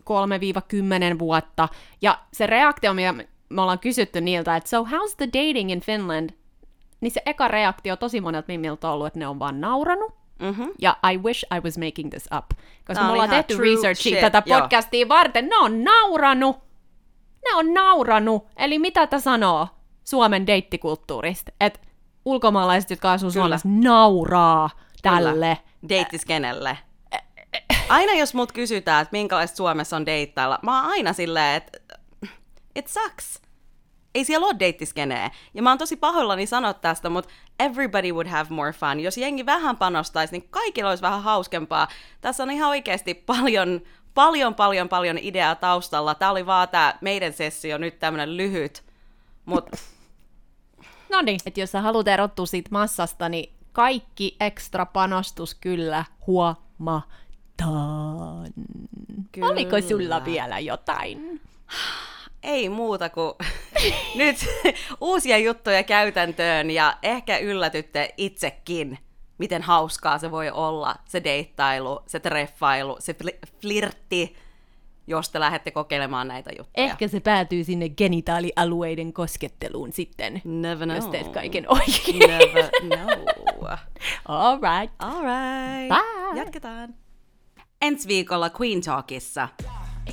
[0.00, 1.68] 3-10 vuotta.
[2.02, 5.80] Ja se reaktio, mitä me me ollaan kysytty niiltä, että so how's the dating in
[5.80, 6.30] Finland?
[7.00, 10.19] Niin se eka reaktio tosi monelta mimmiltä on ollut, että ne on vaan nauranut.
[10.40, 10.70] Mm-hmm.
[10.78, 12.44] Ja I wish I was making this up.
[12.86, 14.60] Koska Tää me on ollaan tehty researchia shit, tätä joo.
[14.60, 15.48] podcastia varten.
[15.48, 16.56] Ne on nauranut.
[17.44, 18.46] Ne on nauranut.
[18.56, 19.68] Eli mitä tämä sanoo
[20.04, 21.52] Suomen deittikulttuurista?
[21.60, 21.80] Että
[22.24, 23.42] ulkomaalaiset, jotka asuu Kyllä.
[23.42, 24.70] Suomessa, nauraa
[25.02, 25.58] tälle.
[25.88, 26.78] Deittiskenelle.
[27.88, 31.78] Aina jos mut kysytään, että minkälaista Suomessa on deittailla, mä oon aina silleen, että
[32.76, 33.42] it sucks.
[34.14, 35.30] Ei siellä ole deittiskeneä.
[35.54, 39.00] Ja mä oon tosi pahoillani sanoa tästä, mutta everybody would have more fun.
[39.00, 41.88] Jos jengi vähän panostaisi, niin kaikilla olisi vähän hauskempaa.
[42.20, 43.80] Tässä on ihan oikeasti paljon,
[44.14, 46.14] paljon, paljon, paljon ideaa taustalla.
[46.14, 48.82] Tää oli vaan tää meidän sessio, nyt tämmönen lyhyt.
[49.44, 49.76] Mutta
[51.10, 57.06] No niin, että jos sä haluat erottua siitä massasta, niin kaikki ekstra panostus kyllä huomataan.
[59.42, 61.40] Oliko sulla vielä jotain?
[62.42, 63.32] ei muuta kuin
[64.14, 64.36] nyt
[65.00, 68.98] uusia juttuja käytäntöön ja ehkä yllätytte itsekin,
[69.38, 74.36] miten hauskaa se voi olla, se deittailu, se treffailu, se fli- flirtti,
[75.06, 76.84] jos te lähdette kokeilemaan näitä juttuja.
[76.86, 80.96] Ehkä se päätyy sinne genitaalialueiden kosketteluun sitten, Never know.
[80.96, 82.18] jos teet kaiken oikein.
[82.18, 83.24] Never know.
[84.28, 84.94] All right.
[84.98, 85.88] All right.
[85.88, 86.38] Bye.
[86.40, 86.94] Jatketaan.
[87.82, 89.48] Ensi viikolla Queen Talkissa.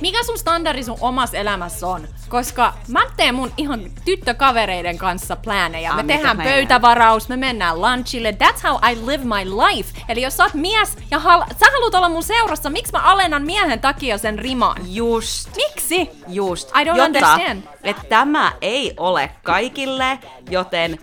[0.00, 2.08] Mikä sun standardi sun omassa elämässä on?
[2.28, 5.90] Koska mä teen mun ihan tyttökavereiden kanssa plänejä.
[5.90, 8.34] Ah, Me mitä tehdään pöytävaraus, me mennään lunchille.
[8.44, 10.00] That's how I live my life.
[10.08, 13.42] Eli jos sä oot mies ja hal- sä haluat olla mun seurassa, miksi mä alennan
[13.42, 14.76] miehen takia sen riman?
[14.86, 16.10] Just Miksi?
[16.28, 17.62] Just, I don't jotta, understand.
[17.82, 20.18] että tämä ei ole kaikille,
[20.50, 20.98] joten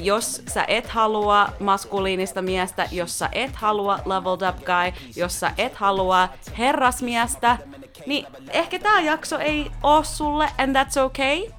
[0.00, 5.52] jos sä et halua maskuliinista miestä, jos sä et halua leveled up guy, jos sä
[5.58, 6.28] et halua
[6.58, 7.58] herrasmiestä,
[8.06, 11.57] niin ehkä tää jakso ei oo sulle, and that's okay.